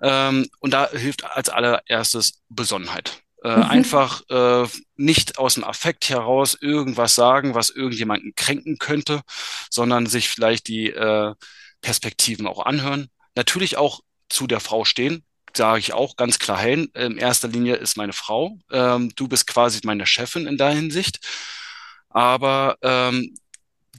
Ähm, 0.00 0.48
und 0.60 0.72
da 0.72 0.88
hilft 0.90 1.24
als 1.24 1.48
allererstes 1.48 2.42
Besonnenheit. 2.48 3.22
Äh, 3.42 3.56
mhm. 3.56 3.62
Einfach 3.62 4.22
äh, 4.28 4.68
nicht 4.96 5.38
aus 5.38 5.54
dem 5.54 5.64
Affekt 5.64 6.10
heraus 6.10 6.56
irgendwas 6.60 7.14
sagen, 7.14 7.54
was 7.54 7.70
irgendjemanden 7.70 8.34
kränken 8.36 8.78
könnte, 8.78 9.22
sondern 9.70 10.06
sich 10.06 10.28
vielleicht 10.28 10.68
die 10.68 10.90
äh, 10.90 11.34
Perspektiven 11.80 12.46
auch 12.46 12.64
anhören. 12.64 13.08
Natürlich 13.34 13.76
auch 13.76 14.00
zu 14.28 14.46
der 14.46 14.60
Frau 14.60 14.84
stehen, 14.84 15.24
sage 15.54 15.80
ich 15.80 15.92
auch 15.92 16.16
ganz 16.16 16.38
klar 16.38 16.60
hin. 16.60 16.90
In 16.94 17.16
erster 17.18 17.48
Linie 17.48 17.76
ist 17.76 17.96
meine 17.96 18.12
Frau. 18.12 18.58
Ähm, 18.70 19.12
du 19.16 19.28
bist 19.28 19.46
quasi 19.46 19.80
meine 19.84 20.06
Chefin 20.06 20.46
in 20.46 20.56
der 20.56 20.70
Hinsicht. 20.70 21.20
Aber 22.08 22.76
ähm, 22.82 23.34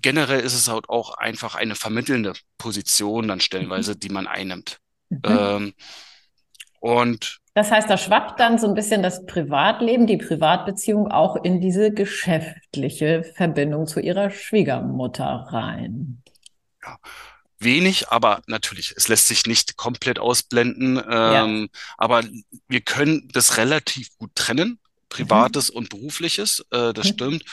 generell 0.02 0.41
ist 0.41 0.54
es 0.54 0.67
halt 0.67 0.89
auch 0.89 1.15
einfach 1.15 1.56
eine 1.56 1.76
vermittelnde 1.76 2.34
Position 2.58 3.28
dann 3.28 3.39
stellenweise, 3.39 3.96
die 3.96 4.10
man 4.10 4.28
einnimmt. 4.28 4.80
Mhm. 5.10 5.22
Ähm, 5.26 5.74
und 6.80 7.41
das 7.54 7.70
heißt, 7.70 7.89
da 7.89 7.98
schwappt 7.98 8.39
dann 8.39 8.58
so 8.58 8.67
ein 8.67 8.76
bisschen 8.76 9.04
das 9.04 9.26
Privatleben, 9.26 10.08
die 10.08 10.17
Privatbeziehung 10.17 11.12
auch 11.12 11.36
in 11.36 11.60
diese 11.60 11.91
geschäftliche 11.91 13.24
Verbindung 13.24 13.88
zu 13.88 14.00
ihrer 14.00 14.30
Schwiegermutter 14.30 15.48
rein. 15.50 16.24
Ja, 16.82 16.98
wenig, 17.63 18.10
aber 18.10 18.41
natürlich, 18.47 18.93
es 18.95 19.08
lässt 19.08 19.28
sich 19.28 19.45
nicht 19.45 19.78
komplett 19.78 20.19
ausblenden. 20.19 20.97
Ähm, 20.97 21.69
ja. 21.71 21.80
Aber 21.97 22.24
wir 22.67 22.82
können 22.82 23.30
das 23.34 23.58
relativ 23.58 24.10
gut 24.17 24.32
trennen, 24.36 24.80
Privates 25.10 25.71
mhm. 25.71 25.78
und 25.78 25.89
Berufliches, 25.89 26.65
äh, 26.71 26.93
das 26.93 27.08
mhm. 27.08 27.13
stimmt 27.13 27.43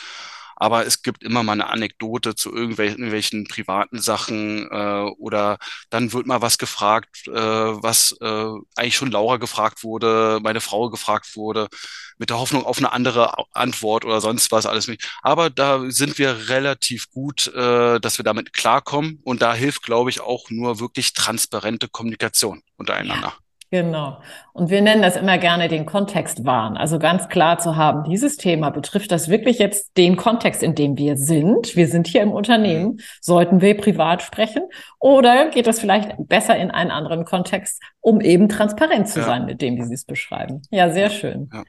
aber 0.59 0.85
es 0.85 1.01
gibt 1.01 1.23
immer 1.23 1.41
mal 1.43 1.53
eine 1.53 1.69
Anekdote 1.69 2.35
zu 2.35 2.53
irgendwelchen, 2.53 2.99
irgendwelchen 2.99 3.47
privaten 3.47 3.99
Sachen 3.99 4.69
äh, 4.69 5.09
oder 5.17 5.57
dann 5.89 6.13
wird 6.13 6.27
mal 6.27 6.41
was 6.41 6.57
gefragt, 6.57 7.27
äh, 7.27 7.31
was 7.31 8.15
äh, 8.21 8.51
eigentlich 8.75 8.95
schon 8.95 9.11
Laura 9.11 9.37
gefragt 9.37 9.83
wurde, 9.83 10.39
meine 10.43 10.61
Frau 10.61 10.89
gefragt 10.89 11.35
wurde, 11.35 11.69
mit 12.17 12.29
der 12.29 12.39
Hoffnung 12.39 12.65
auf 12.65 12.77
eine 12.77 12.91
andere 12.91 13.33
Antwort 13.53 14.05
oder 14.05 14.21
sonst 14.21 14.51
was 14.51 14.65
alles. 14.65 14.91
Aber 15.21 15.49
da 15.49 15.89
sind 15.89 16.17
wir 16.17 16.49
relativ 16.49 17.09
gut, 17.09 17.47
äh, 17.47 17.99
dass 17.99 18.19
wir 18.19 18.23
damit 18.23 18.53
klarkommen 18.53 19.19
und 19.23 19.41
da 19.41 19.53
hilft, 19.53 19.83
glaube 19.83 20.09
ich, 20.09 20.21
auch 20.21 20.49
nur 20.49 20.79
wirklich 20.79 21.13
transparente 21.13 21.87
Kommunikation 21.87 22.61
untereinander. 22.77 23.29
Ja. 23.29 23.48
Genau. 23.71 24.17
Und 24.53 24.71
wir 24.71 24.81
nennen 24.81 25.03
das 25.03 25.15
immer 25.15 25.37
gerne 25.37 25.67
den 25.67 25.85
Kontext 25.85 26.43
wahren. 26.43 26.75
Also 26.75 26.97
ganz 26.97 27.29
klar 27.29 27.59
zu 27.59 27.75
haben, 27.75 28.09
dieses 28.09 28.35
Thema 28.35 28.71
betrifft 28.71 29.11
das 29.11 29.29
wirklich 29.29 29.59
jetzt 29.59 29.95
den 29.95 30.17
Kontext, 30.17 30.63
in 30.63 30.73
dem 30.73 30.97
wir 30.97 31.17
sind. 31.17 31.75
Wir 31.75 31.87
sind 31.87 32.07
hier 32.07 32.23
im 32.23 32.31
Unternehmen. 32.31 32.93
Mhm. 32.93 32.99
Sollten 33.21 33.61
wir 33.61 33.77
privat 33.77 34.23
sprechen? 34.23 34.63
Oder 34.99 35.49
geht 35.49 35.67
das 35.67 35.79
vielleicht 35.79 36.15
besser 36.17 36.57
in 36.57 36.71
einen 36.71 36.89
anderen 36.89 37.25
Kontext, 37.25 37.81
um 37.99 38.21
eben 38.21 38.49
transparent 38.49 39.07
zu 39.07 39.19
ja. 39.19 39.25
sein 39.25 39.45
mit 39.45 39.61
dem, 39.61 39.77
wie 39.77 39.83
Sie 39.83 39.93
es 39.93 40.05
beschreiben? 40.05 40.63
Ja, 40.71 40.89
sehr 40.89 41.11
schön. 41.11 41.49
Ja. 41.53 41.63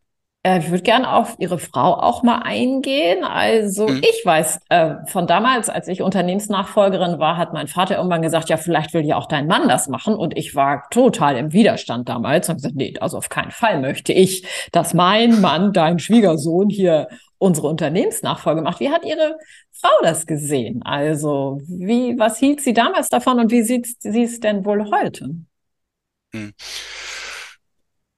ich 0.55 0.71
würde 0.71 0.83
gerne 0.83 1.13
auf 1.13 1.37
Ihre 1.39 1.59
Frau 1.59 1.95
auch 1.95 2.23
mal 2.23 2.39
eingehen. 2.39 3.25
Also 3.25 3.89
mhm. 3.89 4.03
ich 4.03 4.23
weiß 4.25 4.61
äh, 4.69 4.95
von 5.07 5.27
damals, 5.27 5.69
als 5.69 5.89
ich 5.89 6.03
Unternehmensnachfolgerin 6.03 7.19
war, 7.19 7.37
hat 7.37 7.53
mein 7.53 7.67
Vater 7.67 7.97
irgendwann 7.97 8.23
gesagt, 8.23 8.49
ja, 8.49 8.57
vielleicht 8.57 8.95
will 8.95 9.05
ja 9.05 9.17
auch 9.17 9.27
dein 9.27 9.47
Mann 9.47 9.69
das 9.69 9.89
machen. 9.89 10.15
Und 10.15 10.37
ich 10.37 10.55
war 10.55 10.89
total 10.91 11.37
im 11.37 11.53
Widerstand 11.53 12.09
damals 12.09 12.49
und 12.49 12.57
gesagt, 12.57 12.77
nee, 12.77 12.95
also 13.01 13.19
auf 13.19 13.29
keinen 13.29 13.51
Fall 13.51 13.81
möchte 13.81 14.13
ich, 14.13 14.47
dass 14.73 14.95
mein 14.95 15.41
Mann, 15.41 15.73
dein 15.73 15.99
Schwiegersohn 15.99 16.69
hier 16.69 17.09
unsere 17.39 17.67
Unternehmensnachfolge 17.67 18.63
macht. 18.63 18.81
Wie 18.81 18.91
hat 18.91 19.05
Ihre 19.05 19.37
Frau 19.73 19.93
das 20.03 20.27
gesehen? 20.27 20.83
Also 20.85 21.61
wie, 21.67 22.19
was 22.19 22.39
hielt 22.39 22.61
sie 22.61 22.73
damals 22.73 23.09
davon 23.09 23.41
und 23.41 23.51
wie 23.51 23.63
sieht 23.63 23.87
sie 24.01 24.23
es 24.23 24.41
denn 24.41 24.65
wohl 24.65 24.91
heute? 24.91 25.31
Mhm. 26.33 26.55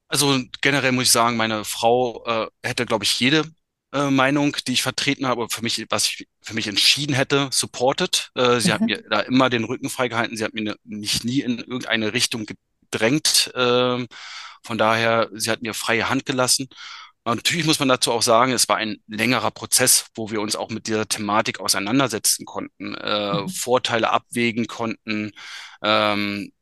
Also 0.08 0.40
generell 0.60 0.92
muss 0.92 1.04
ich 1.04 1.12
sagen, 1.12 1.36
meine 1.36 1.64
Frau 1.64 2.24
äh, 2.26 2.46
hätte, 2.62 2.86
glaube 2.86 3.04
ich, 3.04 3.20
jede 3.20 3.44
äh, 3.92 4.10
Meinung, 4.10 4.56
die 4.66 4.72
ich 4.72 4.82
vertreten 4.82 5.26
habe, 5.26 5.48
für 5.50 5.62
mich, 5.62 5.84
was 5.90 6.06
ich 6.06 6.28
für 6.42 6.54
mich 6.54 6.66
entschieden 6.66 7.14
hätte, 7.14 7.48
supported. 7.52 8.30
Äh, 8.34 8.60
sie 8.60 8.68
mhm. 8.68 8.72
hat 8.72 8.80
mir 8.82 9.02
da 9.08 9.20
immer 9.20 9.50
den 9.50 9.64
Rücken 9.64 9.90
freigehalten. 9.90 10.36
Sie 10.36 10.44
hat 10.44 10.54
mir 10.54 10.62
ne, 10.62 10.76
nicht 10.84 11.24
nie 11.24 11.40
in 11.40 11.58
irgendeine 11.58 12.12
Richtung 12.12 12.46
gedrängt. 12.90 13.50
Äh, 13.54 14.06
von 14.64 14.78
daher, 14.78 15.30
sie 15.32 15.50
hat 15.50 15.62
mir 15.62 15.74
freie 15.74 16.08
Hand 16.08 16.26
gelassen. 16.26 16.68
Und 17.24 17.36
natürlich 17.36 17.66
muss 17.66 17.78
man 17.78 17.88
dazu 17.88 18.12
auch 18.12 18.22
sagen, 18.22 18.52
es 18.52 18.68
war 18.68 18.76
ein 18.76 19.02
längerer 19.06 19.50
Prozess, 19.50 20.06
wo 20.14 20.30
wir 20.30 20.40
uns 20.40 20.56
auch 20.56 20.70
mit 20.70 20.86
dieser 20.86 21.06
Thematik 21.06 21.60
auseinandersetzen 21.60 22.46
konnten, 22.46 22.94
äh, 22.94 23.42
mhm. 23.42 23.48
Vorteile 23.50 24.10
abwägen 24.10 24.66
konnten. 24.66 25.32
Ähm, 25.82 26.52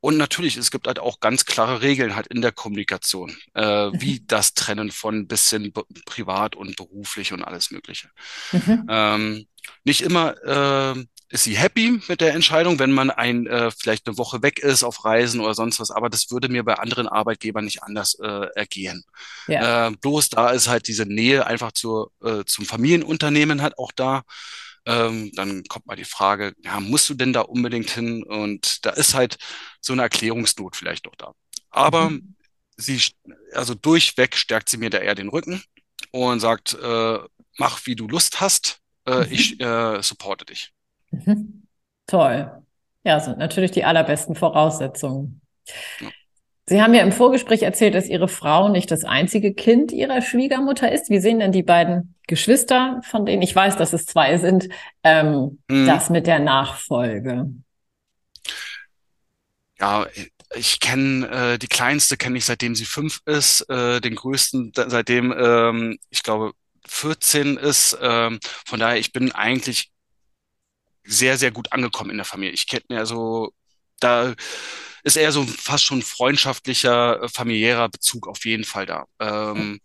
und 0.00 0.16
natürlich, 0.16 0.56
es 0.56 0.70
gibt 0.70 0.86
halt 0.86 0.98
auch 0.98 1.20
ganz 1.20 1.44
klare 1.44 1.82
Regeln 1.82 2.16
halt 2.16 2.26
in 2.26 2.40
der 2.40 2.52
Kommunikation, 2.52 3.36
äh, 3.54 3.88
mhm. 3.88 4.00
wie 4.00 4.22
das 4.26 4.54
Trennen 4.54 4.90
von 4.90 5.26
bisschen 5.26 5.72
privat 6.06 6.56
und 6.56 6.76
beruflich 6.76 7.32
und 7.32 7.44
alles 7.44 7.70
Mögliche. 7.70 8.08
Mhm. 8.52 8.86
Ähm, 8.88 9.46
nicht 9.84 10.00
immer 10.00 10.36
äh, 10.44 11.04
ist 11.28 11.44
sie 11.44 11.56
happy 11.56 12.00
mit 12.08 12.20
der 12.20 12.34
Entscheidung, 12.34 12.78
wenn 12.78 12.90
man 12.90 13.10
ein 13.10 13.46
äh, 13.46 13.70
vielleicht 13.70 14.06
eine 14.08 14.18
Woche 14.18 14.42
weg 14.42 14.58
ist 14.58 14.82
auf 14.82 15.04
Reisen 15.04 15.40
oder 15.40 15.54
sonst 15.54 15.78
was, 15.78 15.90
aber 15.90 16.08
das 16.08 16.30
würde 16.30 16.48
mir 16.48 16.64
bei 16.64 16.74
anderen 16.74 17.06
Arbeitgebern 17.06 17.64
nicht 17.64 17.82
anders 17.82 18.18
äh, 18.20 18.46
ergehen. 18.54 19.04
Ja. 19.46 19.88
Äh, 19.88 19.90
bloß 19.92 20.30
da 20.30 20.50
ist 20.50 20.68
halt 20.68 20.88
diese 20.88 21.06
Nähe 21.06 21.46
einfach 21.46 21.72
zur, 21.72 22.10
äh, 22.24 22.44
zum 22.46 22.64
Familienunternehmen 22.64 23.62
halt 23.62 23.78
auch 23.78 23.92
da. 23.92 24.22
Ähm, 24.86 25.30
dann 25.34 25.62
kommt 25.64 25.86
mal 25.86 25.96
die 25.96 26.04
Frage, 26.04 26.54
ja, 26.62 26.80
musst 26.80 27.08
du 27.08 27.14
denn 27.14 27.32
da 27.32 27.42
unbedingt 27.42 27.90
hin? 27.90 28.22
Und 28.22 28.84
da 28.84 28.90
ist 28.90 29.14
halt 29.14 29.36
so 29.80 29.92
eine 29.92 30.02
Erklärungsnot 30.02 30.76
vielleicht 30.76 31.06
doch 31.06 31.14
da. 31.16 31.32
Aber 31.70 32.10
mhm. 32.10 32.34
sie, 32.76 33.00
also 33.54 33.74
durchweg 33.74 34.36
stärkt 34.36 34.68
sie 34.68 34.78
mir 34.78 34.90
da 34.90 34.98
eher 34.98 35.14
den 35.14 35.28
Rücken 35.28 35.62
und 36.12 36.40
sagt, 36.40 36.74
äh, 36.74 37.18
mach 37.58 37.86
wie 37.86 37.94
du 37.94 38.08
Lust 38.08 38.40
hast, 38.40 38.80
äh, 39.06 39.26
mhm. 39.26 39.32
ich 39.32 39.60
äh, 39.60 40.02
supporte 40.02 40.44
dich. 40.44 40.72
Mhm. 41.10 41.66
Toll. 42.06 42.64
Ja, 43.04 43.20
sind 43.20 43.38
natürlich 43.38 43.70
die 43.70 43.84
allerbesten 43.84 44.34
Voraussetzungen. 44.34 45.40
Sie 46.70 46.80
haben 46.80 46.94
ja 46.94 47.02
im 47.02 47.10
Vorgespräch 47.10 47.62
erzählt, 47.62 47.96
dass 47.96 48.06
Ihre 48.06 48.28
Frau 48.28 48.68
nicht 48.68 48.92
das 48.92 49.02
einzige 49.02 49.54
Kind 49.54 49.90
Ihrer 49.90 50.22
Schwiegermutter 50.22 50.92
ist. 50.92 51.10
Wie 51.10 51.18
sehen 51.18 51.40
denn 51.40 51.50
die 51.50 51.64
beiden 51.64 52.14
Geschwister, 52.28 53.00
von 53.02 53.26
denen 53.26 53.42
ich 53.42 53.56
weiß, 53.56 53.76
dass 53.76 53.92
es 53.92 54.06
zwei 54.06 54.38
sind, 54.38 54.68
ähm, 55.02 55.58
mhm. 55.66 55.86
das 55.86 56.10
mit 56.10 56.28
der 56.28 56.38
Nachfolge? 56.38 57.50
Ja, 59.80 60.06
ich 60.54 60.78
kenne 60.78 61.54
äh, 61.54 61.58
die 61.58 61.66
kleinste 61.66 62.16
kenne 62.16 62.38
ich 62.38 62.44
seitdem 62.44 62.76
sie 62.76 62.84
fünf 62.84 63.20
ist, 63.26 63.68
äh, 63.68 64.00
den 64.00 64.14
größten 64.14 64.70
seitdem 64.72 65.34
ähm, 65.36 65.98
ich 66.10 66.22
glaube 66.22 66.52
14 66.86 67.56
ist. 67.56 67.98
Ähm, 68.00 68.38
von 68.64 68.78
daher 68.78 69.00
ich 69.00 69.12
bin 69.12 69.32
eigentlich 69.32 69.90
sehr 71.02 71.36
sehr 71.36 71.50
gut 71.50 71.72
angekommen 71.72 72.10
in 72.10 72.18
der 72.18 72.26
Familie. 72.26 72.54
Ich 72.54 72.68
kenne 72.68 73.00
also 73.00 73.52
da 73.98 74.34
ist 75.02 75.16
eher 75.16 75.32
so 75.32 75.44
fast 75.44 75.84
schon 75.84 76.02
freundschaftlicher, 76.02 77.22
äh, 77.22 77.28
familiärer 77.28 77.88
Bezug 77.88 78.28
auf 78.28 78.44
jeden 78.44 78.64
Fall 78.64 78.86
da. 78.86 79.06
Ähm, 79.18 79.80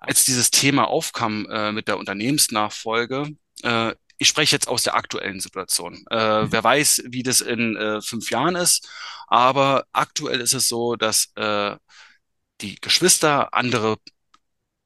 als 0.00 0.24
dieses 0.24 0.50
Thema 0.50 0.88
aufkam 0.88 1.46
äh, 1.50 1.72
mit 1.72 1.88
der 1.88 1.98
Unternehmensnachfolge, 1.98 3.30
äh, 3.62 3.94
ich 4.18 4.28
spreche 4.28 4.56
jetzt 4.56 4.68
aus 4.68 4.82
der 4.82 4.96
aktuellen 4.96 5.40
Situation. 5.40 6.04
Äh, 6.10 6.42
mhm. 6.42 6.52
Wer 6.52 6.64
weiß, 6.64 7.04
wie 7.06 7.22
das 7.22 7.40
in 7.40 7.76
äh, 7.76 8.02
fünf 8.02 8.30
Jahren 8.30 8.56
ist, 8.56 8.88
aber 9.28 9.86
aktuell 9.92 10.40
ist 10.40 10.54
es 10.54 10.68
so, 10.68 10.96
dass 10.96 11.32
äh, 11.36 11.76
die 12.60 12.76
Geschwister 12.80 13.54
andere 13.54 13.96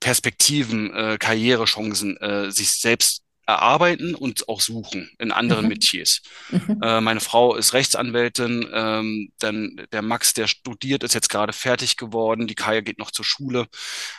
Perspektiven, 0.00 0.92
äh, 0.94 1.16
Karrierechancen 1.18 2.16
äh, 2.18 2.50
sich 2.50 2.72
selbst 2.72 3.21
erarbeiten 3.46 4.14
und 4.14 4.48
auch 4.48 4.60
suchen 4.60 5.10
in 5.18 5.32
anderen 5.32 5.64
mhm. 5.64 5.70
Metiers. 5.70 6.22
Mhm. 6.50 6.80
Äh, 6.82 7.00
meine 7.00 7.20
Frau 7.20 7.54
ist 7.54 7.72
Rechtsanwältin, 7.72 8.68
ähm, 8.72 9.32
dann 9.38 9.86
der 9.92 10.02
Max, 10.02 10.34
der 10.34 10.46
studiert, 10.46 11.02
ist 11.02 11.14
jetzt 11.14 11.28
gerade 11.28 11.52
fertig 11.52 11.96
geworden, 11.96 12.46
die 12.46 12.54
Kaya 12.54 12.80
geht 12.80 12.98
noch 12.98 13.10
zur 13.10 13.24
Schule. 13.24 13.66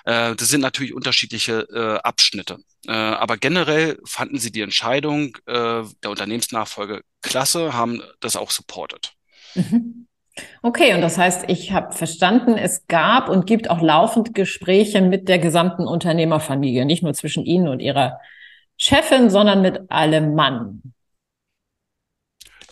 Äh, 0.06 0.36
das 0.36 0.50
sind 0.50 0.62
natürlich 0.62 0.94
unterschiedliche 0.94 1.68
äh, 1.74 2.00
Abschnitte. 2.06 2.60
Äh, 2.88 2.92
aber 2.92 3.38
generell 3.38 4.00
fanden 4.06 4.40
sie 4.40 4.52
die 4.52 4.62
Entscheidung 4.62 5.38
äh, 5.46 5.84
der 6.04 6.10
Unternehmensnachfolge 6.10 7.02
klasse, 7.22 7.74
haben 7.74 8.02
das 8.20 8.36
auch 8.36 8.52
supportet. 8.52 9.14
Mhm. 9.56 10.08
Okay, 10.64 10.96
und 10.96 11.02
das 11.02 11.18
heißt, 11.18 11.46
ich 11.48 11.72
habe 11.74 11.94
verstanden, 11.94 12.58
es 12.58 12.88
gab 12.88 13.30
und 13.30 13.46
gibt 13.46 13.70
auch 13.70 13.82
laufend 13.82 14.34
Gespräche 14.34 15.02
mit 15.02 15.30
der 15.30 15.38
gesamten 15.38 15.88
Unternehmerfamilie, 15.88 16.86
nicht 16.86 17.04
nur 17.04 17.14
zwischen 17.14 17.46
Ihnen 17.46 17.68
und 17.68 17.80
Ihrer 17.80 18.20
Chefin, 18.78 19.30
sondern 19.30 19.62
mit 19.62 19.80
allem 19.90 20.36
Mann. 20.36 20.82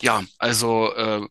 Ja, 0.00 0.24
also 0.38 0.92
äh, 0.94 1.26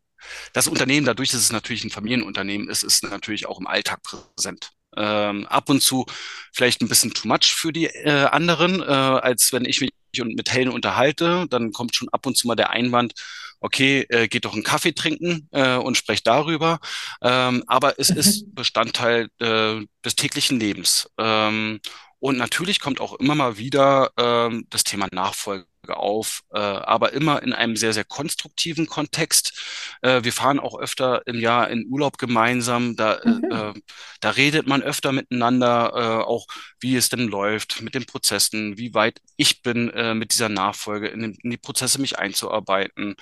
das 0.53 0.67
Unternehmen, 0.67 1.05
dadurch, 1.05 1.31
dass 1.31 1.41
es 1.41 1.51
natürlich 1.51 1.84
ein 1.84 1.89
Familienunternehmen 1.89 2.69
ist, 2.69 2.84
ist 2.84 3.03
natürlich 3.03 3.47
auch 3.47 3.60
im 3.60 3.67
Alltag 3.67 4.01
präsent. 4.03 4.71
Ähm, 4.97 5.47
ab 5.47 5.69
und 5.69 5.81
zu 5.81 6.05
vielleicht 6.51 6.81
ein 6.81 6.89
bisschen 6.89 7.13
too 7.13 7.27
much 7.27 7.53
für 7.53 7.71
die 7.71 7.86
äh, 7.86 8.25
anderen, 8.25 8.81
äh, 8.81 8.86
als 8.86 9.53
wenn 9.53 9.65
ich 9.65 9.79
mich 9.79 9.91
mit 10.17 10.51
Helen 10.51 10.69
unterhalte, 10.69 11.47
dann 11.49 11.71
kommt 11.71 11.95
schon 11.95 12.10
ab 12.10 12.25
und 12.25 12.36
zu 12.36 12.47
mal 12.47 12.55
der 12.55 12.71
Einwand, 12.71 13.13
okay, 13.62 14.05
äh, 14.10 14.27
geht 14.27 14.43
doch 14.43 14.53
einen 14.53 14.63
Kaffee 14.63 14.91
trinken 14.91 15.47
äh, 15.51 15.75
und 15.75 15.95
sprecht 15.95 16.27
darüber. 16.27 16.79
Ähm, 17.21 17.63
aber 17.67 17.99
es 17.99 18.10
ist. 18.10 18.45
Bestandteil 18.53 19.29
äh, 19.39 19.86
des 20.03 20.15
täglichen 20.15 20.60
Lebens. 20.60 21.10
Ähm, 21.17 21.79
und 22.21 22.38
natürlich 22.38 22.79
kommt 22.79 23.01
auch 23.01 23.15
immer 23.15 23.34
mal 23.34 23.57
wieder 23.57 24.12
ähm, 24.15 24.67
das 24.69 24.84
Thema 24.84 25.07
Nachfolge 25.12 25.65
auf, 25.88 26.43
äh, 26.53 26.60
aber 26.60 27.13
immer 27.13 27.41
in 27.41 27.51
einem 27.51 27.75
sehr, 27.75 27.93
sehr 27.93 28.03
konstruktiven 28.03 28.86
Kontext. 28.86 29.60
Äh, 30.03 30.23
wir 30.23 30.31
fahren 30.31 30.60
auch 30.60 30.77
öfter 30.77 31.23
im 31.25 31.39
Jahr 31.39 31.71
in 31.71 31.88
Urlaub 31.89 32.19
gemeinsam. 32.19 32.95
Da, 32.95 33.15
äh, 33.15 33.27
mhm. 33.27 33.51
äh, 33.51 33.73
da 34.19 34.29
redet 34.29 34.67
man 34.67 34.84
öfter 34.84 35.12
miteinander, 35.13 35.93
äh, 35.95 36.23
auch 36.23 36.45
wie 36.79 36.95
es 36.95 37.10
denn 37.10 37.27
läuft 37.27 37.81
mit 37.81 37.95
den 37.95 38.05
Prozessen, 38.05 38.77
wie 38.77 38.93
weit 38.93 39.19
ich 39.36 39.63
bin, 39.63 39.89
äh, 39.89 40.13
mit 40.13 40.31
dieser 40.34 40.49
Nachfolge 40.49 41.07
in, 41.07 41.34
in 41.34 41.49
die 41.49 41.57
Prozesse 41.57 41.99
mich 41.99 42.19
einzuarbeiten. 42.19 43.15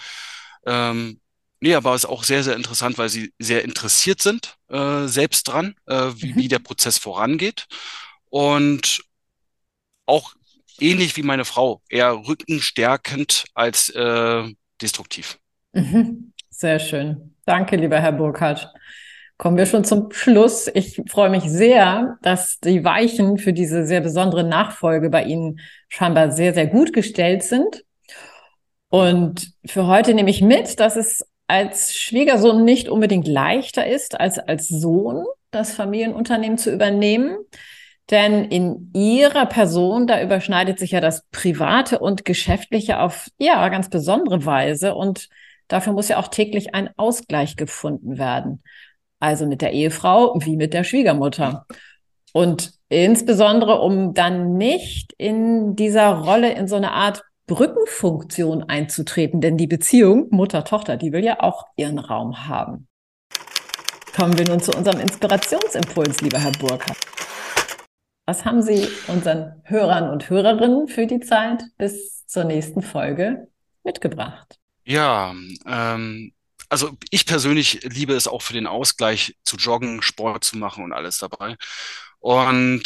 Ähm, 0.66 1.22
Nee, 1.62 1.76
aber 1.76 1.94
es 1.94 2.06
ist 2.06 2.10
auch 2.10 2.24
sehr, 2.24 2.42
sehr 2.42 2.56
interessant, 2.56 2.98
weil 2.98 3.10
sie 3.10 3.34
sehr 3.38 3.66
interessiert 3.66 4.22
sind, 4.22 4.56
äh, 4.70 5.08
selbst 5.08 5.44
dran, 5.46 5.76
äh, 5.88 6.12
wie, 6.16 6.32
mhm. 6.32 6.36
wie 6.38 6.48
der 6.48 6.60
Prozess 6.60 6.98
vorangeht 6.98 7.68
und 8.30 9.02
auch 10.06 10.34
ähnlich 10.80 11.18
wie 11.18 11.24
meine 11.24 11.46
Frau, 11.46 11.82
eher 11.90 12.14
rückenstärkend 12.28 13.46
als 13.54 13.90
äh, 13.90 14.44
destruktiv. 14.82 15.40
Mhm. 15.74 16.34
Sehr 16.50 16.80
schön. 16.80 17.36
Danke, 17.46 17.76
lieber 17.76 18.00
Herr 18.00 18.12
Burkhardt. 18.12 18.72
Kommen 19.38 19.56
wir 19.56 19.66
schon 19.66 19.86
zum 19.86 20.12
Schluss. 20.12 20.70
Ich 20.74 21.02
freue 21.08 21.30
mich 21.30 21.44
sehr, 21.44 22.18
dass 22.22 22.60
die 22.60 22.84
Weichen 22.84 23.38
für 23.38 23.54
diese 23.54 23.86
sehr 23.86 24.02
besondere 24.02 24.44
Nachfolge 24.44 25.10
bei 25.10 25.24
Ihnen 25.24 25.62
scheinbar 25.88 26.32
sehr, 26.32 26.54
sehr 26.54 26.68
gut 26.68 26.92
gestellt 26.92 27.44
sind. 27.44 27.86
Und 28.90 29.54
für 29.66 29.88
heute 29.88 30.14
nehme 30.14 30.30
ich 30.30 30.42
mit, 30.42 30.80
dass 30.80 30.98
es 30.98 31.26
als 31.48 31.96
Schwiegersohn 31.96 32.66
nicht 32.66 32.90
unbedingt 32.90 33.28
leichter 33.28 33.88
ist, 33.88 34.20
als 34.20 34.40
als 34.40 34.68
Sohn 34.68 35.26
das 35.52 35.74
Familienunternehmen 35.74 36.58
zu 36.58 36.72
übernehmen. 36.72 37.38
Denn 38.10 38.46
in 38.46 38.92
ihrer 38.94 39.46
Person, 39.46 40.08
da 40.08 40.22
überschneidet 40.22 40.80
sich 40.80 40.92
ja 40.92 41.02
das 41.02 41.26
Private 41.32 42.00
und 42.00 42.26
Geschäftliche 42.26 43.00
auf, 43.00 43.28
ja, 43.38 43.68
ganz 43.70 43.90
besondere 43.90 44.46
Weise. 44.46 44.96
Und 44.96 45.30
dafür 45.68 45.94
muss 45.94 46.08
ja 46.08 46.18
auch 46.18 46.30
täglich 46.30 46.74
ein 46.74 46.90
Ausgleich 46.98 47.56
gefunden 47.56 48.18
werden. 48.18 48.64
Also 49.20 49.46
mit 49.46 49.62
der 49.62 49.74
Ehefrau 49.74 50.36
wie 50.40 50.56
mit 50.56 50.74
der 50.74 50.84
Schwiegermutter. 50.84 51.68
Und 52.34 52.72
insbesondere, 52.90 53.80
um 53.80 54.14
dann 54.14 54.58
nicht 54.58 55.14
in 55.18 55.76
dieser 55.76 56.10
Rolle 56.14 56.54
in 56.54 56.68
so 56.68 56.78
eine 56.78 56.94
Art 56.94 57.24
Brückenfunktion 57.46 58.64
einzutreten. 58.64 59.40
Denn 59.42 59.58
die 59.58 59.68
Beziehung 59.68 60.28
Mutter-Tochter, 60.32 60.98
die 60.98 61.12
will 61.12 61.24
ja 61.24 61.42
auch 61.42 61.66
ihren 61.76 62.00
Raum 62.00 62.48
haben. 62.48 62.88
Kommen 64.16 64.38
wir 64.38 64.48
nun 64.48 64.60
zu 64.60 64.72
unserem 64.72 65.00
Inspirationsimpuls, 65.00 66.22
lieber 66.22 66.40
Herr 66.40 66.52
Burkhardt. 66.54 66.98
Was 68.30 68.46
haben 68.46 68.62
Sie 68.62 68.88
unseren 69.08 69.60
Hörern 69.64 70.12
und 70.12 70.30
Hörerinnen 70.30 70.88
für 70.88 71.08
die 71.08 71.20
Zeit 71.20 71.64
bis 71.80 72.28
zur 72.28 72.44
nächsten 72.44 72.84
Folge 72.84 73.48
mitgebracht? 73.84 74.60
Ja, 74.84 75.34
ähm, 75.66 76.32
also 76.70 76.92
ich 77.10 77.26
persönlich 77.26 77.80
liebe 77.82 78.14
es 78.14 78.28
auch 78.28 78.44
für 78.44 78.54
den 78.54 78.68
Ausgleich 78.68 79.36
zu 79.46 79.58
joggen, 79.58 80.04
Sport 80.04 80.44
zu 80.44 80.60
machen 80.60 80.84
und 80.84 80.94
alles 80.94 81.18
dabei. 81.18 81.56
Und 82.20 82.84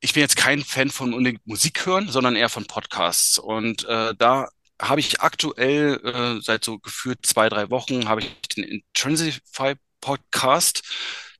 ich 0.00 0.14
bin 0.14 0.22
jetzt 0.22 0.38
kein 0.38 0.64
Fan 0.64 0.88
von 0.88 1.10
Musik 1.44 1.84
hören, 1.84 2.08
sondern 2.08 2.34
eher 2.34 2.48
von 2.48 2.64
Podcasts. 2.64 3.36
Und 3.36 3.84
äh, 3.84 4.14
da 4.16 4.48
habe 4.80 5.00
ich 5.00 5.20
aktuell 5.20 6.00
äh, 6.02 6.40
seit 6.40 6.64
so 6.64 6.78
gefühlt 6.78 7.26
zwei, 7.26 7.50
drei 7.50 7.68
Wochen 7.68 8.08
habe 8.08 8.22
ich 8.22 8.34
den 8.56 8.64
Intrinsify 8.64 9.74
Podcast 10.00 10.82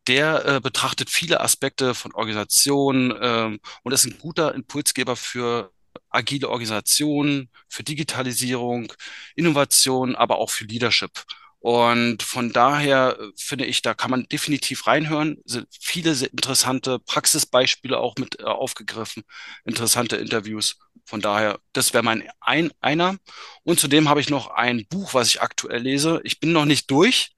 der 0.06 0.44
äh, 0.46 0.60
betrachtet 0.60 1.10
viele 1.10 1.40
Aspekte 1.40 1.94
von 1.94 2.12
Organisation 2.12 3.14
ähm, 3.20 3.60
und 3.82 3.92
ist 3.92 4.04
ein 4.04 4.18
guter 4.18 4.54
Impulsgeber 4.54 5.16
für 5.16 5.72
agile 6.10 6.48
Organisationen, 6.48 7.50
für 7.68 7.82
Digitalisierung, 7.82 8.92
Innovation, 9.36 10.14
aber 10.14 10.38
auch 10.38 10.50
für 10.50 10.64
Leadership. 10.64 11.24
Und 11.64 12.22
von 12.22 12.52
daher 12.52 13.16
äh, 13.18 13.30
finde 13.36 13.64
ich, 13.64 13.80
da 13.80 13.94
kann 13.94 14.10
man 14.10 14.26
definitiv 14.28 14.86
reinhören. 14.86 15.38
Sind 15.46 15.66
viele 15.70 16.12
interessante 16.26 16.98
Praxisbeispiele 16.98 17.98
auch 17.98 18.16
mit 18.18 18.40
äh, 18.40 18.44
aufgegriffen, 18.44 19.22
interessante 19.64 20.16
Interviews. 20.16 20.78
Von 21.06 21.20
daher, 21.20 21.58
das 21.74 21.92
wäre 21.92 22.02
mein 22.02 22.28
ein, 22.40 22.72
einer. 22.80 23.16
Und 23.62 23.78
zudem 23.78 24.08
habe 24.08 24.20
ich 24.20 24.30
noch 24.30 24.48
ein 24.48 24.86
Buch, 24.88 25.12
was 25.12 25.28
ich 25.28 25.42
aktuell 25.42 25.82
lese. 25.82 26.20
Ich 26.24 26.40
bin 26.40 26.52
noch 26.52 26.64
nicht 26.64 26.90
durch, 26.90 27.32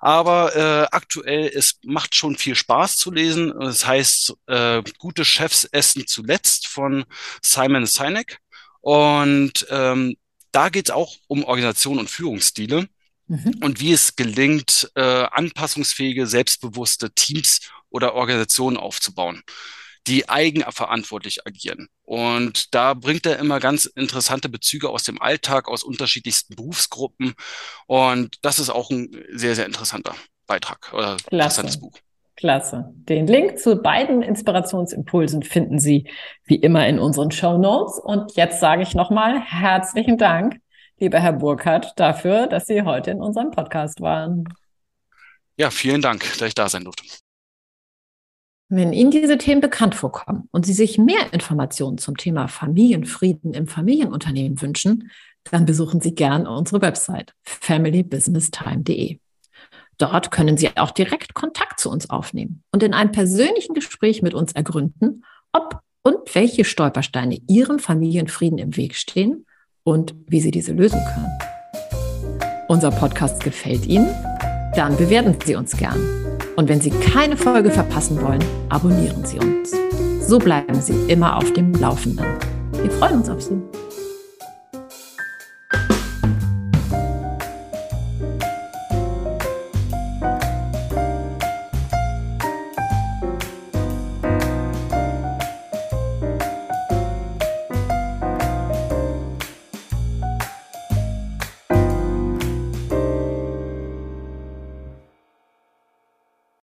aber 0.00 0.56
äh, 0.56 0.88
aktuell 0.90 1.50
es 1.54 1.78
macht 1.84 2.14
schon 2.14 2.36
viel 2.36 2.54
Spaß 2.54 2.96
zu 2.96 3.10
lesen. 3.10 3.50
Es 3.60 3.86
heißt 3.86 4.34
äh, 4.46 4.82
Gute 4.98 5.26
Chefs 5.26 5.64
essen 5.64 6.06
zuletzt 6.06 6.66
von 6.66 7.04
Simon 7.42 7.84
Sinek. 7.84 8.38
Und 8.80 9.66
ähm, 9.68 10.16
da 10.50 10.70
geht 10.70 10.88
es 10.88 10.94
auch 10.94 11.14
um 11.26 11.44
Organisation 11.44 11.98
und 11.98 12.08
Führungsstile 12.08 12.88
mhm. 13.26 13.54
und 13.60 13.80
wie 13.80 13.92
es 13.92 14.16
gelingt, 14.16 14.90
äh, 14.94 15.02
anpassungsfähige, 15.02 16.26
selbstbewusste 16.26 17.12
Teams 17.12 17.60
oder 17.90 18.14
Organisationen 18.14 18.78
aufzubauen 18.78 19.42
die 20.06 20.28
eigenverantwortlich 20.28 21.46
agieren. 21.46 21.88
Und 22.02 22.74
da 22.74 22.94
bringt 22.94 23.26
er 23.26 23.38
immer 23.38 23.60
ganz 23.60 23.86
interessante 23.86 24.48
Bezüge 24.48 24.88
aus 24.88 25.02
dem 25.02 25.20
Alltag, 25.20 25.68
aus 25.68 25.84
unterschiedlichsten 25.84 26.56
Berufsgruppen. 26.56 27.34
Und 27.86 28.36
das 28.42 28.58
ist 28.58 28.70
auch 28.70 28.90
ein 28.90 29.10
sehr, 29.32 29.54
sehr 29.54 29.66
interessanter 29.66 30.14
Beitrag 30.46 30.92
oder 30.92 31.16
Klasse. 31.16 31.30
interessantes 31.30 31.80
Buch. 31.80 31.96
Klasse. 32.36 32.90
Den 32.94 33.26
Link 33.26 33.58
zu 33.58 33.76
beiden 33.76 34.22
Inspirationsimpulsen 34.22 35.42
finden 35.42 35.78
Sie 35.78 36.08
wie 36.44 36.56
immer 36.56 36.88
in 36.88 36.98
unseren 36.98 37.30
Show 37.30 37.58
Notes. 37.58 37.98
Und 37.98 38.34
jetzt 38.34 38.60
sage 38.60 38.82
ich 38.82 38.94
nochmal 38.94 39.40
herzlichen 39.40 40.16
Dank, 40.16 40.56
lieber 40.98 41.20
Herr 41.20 41.34
Burkhardt, 41.34 41.92
dafür, 41.96 42.46
dass 42.46 42.66
Sie 42.66 42.82
heute 42.82 43.10
in 43.10 43.20
unserem 43.20 43.50
Podcast 43.50 44.00
waren. 44.00 44.48
Ja, 45.58 45.70
vielen 45.70 46.00
Dank, 46.00 46.22
dass 46.38 46.48
ich 46.48 46.54
da 46.54 46.68
sein 46.70 46.84
durfte. 46.84 47.04
Wenn 48.72 48.92
Ihnen 48.92 49.10
diese 49.10 49.36
Themen 49.36 49.60
bekannt 49.60 49.96
vorkommen 49.96 50.48
und 50.52 50.64
Sie 50.64 50.72
sich 50.72 50.96
mehr 50.96 51.32
Informationen 51.32 51.98
zum 51.98 52.16
Thema 52.16 52.46
Familienfrieden 52.46 53.52
im 53.52 53.66
Familienunternehmen 53.66 54.62
wünschen, 54.62 55.10
dann 55.50 55.66
besuchen 55.66 56.00
Sie 56.00 56.14
gern 56.14 56.46
unsere 56.46 56.80
Website 56.80 57.34
familybusinesstime.de. 57.42 59.18
Dort 59.98 60.30
können 60.30 60.56
Sie 60.56 60.70
auch 60.76 60.92
direkt 60.92 61.34
Kontakt 61.34 61.80
zu 61.80 61.90
uns 61.90 62.10
aufnehmen 62.10 62.62
und 62.70 62.84
in 62.84 62.94
einem 62.94 63.10
persönlichen 63.10 63.74
Gespräch 63.74 64.22
mit 64.22 64.34
uns 64.34 64.52
ergründen, 64.52 65.24
ob 65.52 65.80
und 66.04 66.32
welche 66.36 66.64
Stolpersteine 66.64 67.38
Ihrem 67.48 67.80
Familienfrieden 67.80 68.58
im 68.58 68.76
Weg 68.76 68.94
stehen 68.94 69.46
und 69.82 70.14
wie 70.28 70.40
Sie 70.40 70.52
diese 70.52 70.72
lösen 70.72 71.00
können. 71.12 71.38
Unser 72.68 72.92
Podcast 72.92 73.42
gefällt 73.42 73.84
Ihnen? 73.86 74.14
Dann 74.76 74.96
bewerten 74.96 75.36
Sie 75.44 75.56
uns 75.56 75.76
gern. 75.76 76.19
Und 76.56 76.68
wenn 76.68 76.80
Sie 76.80 76.90
keine 76.90 77.36
Folge 77.36 77.70
verpassen 77.70 78.20
wollen, 78.22 78.44
abonnieren 78.68 79.24
Sie 79.24 79.38
uns. 79.38 79.74
So 80.20 80.38
bleiben 80.38 80.80
Sie 80.80 80.94
immer 81.08 81.36
auf 81.36 81.52
dem 81.52 81.72
Laufenden. 81.74 82.26
Wir 82.72 82.90
freuen 82.90 83.16
uns 83.16 83.28
auf 83.28 83.40
Sie. 83.40 83.60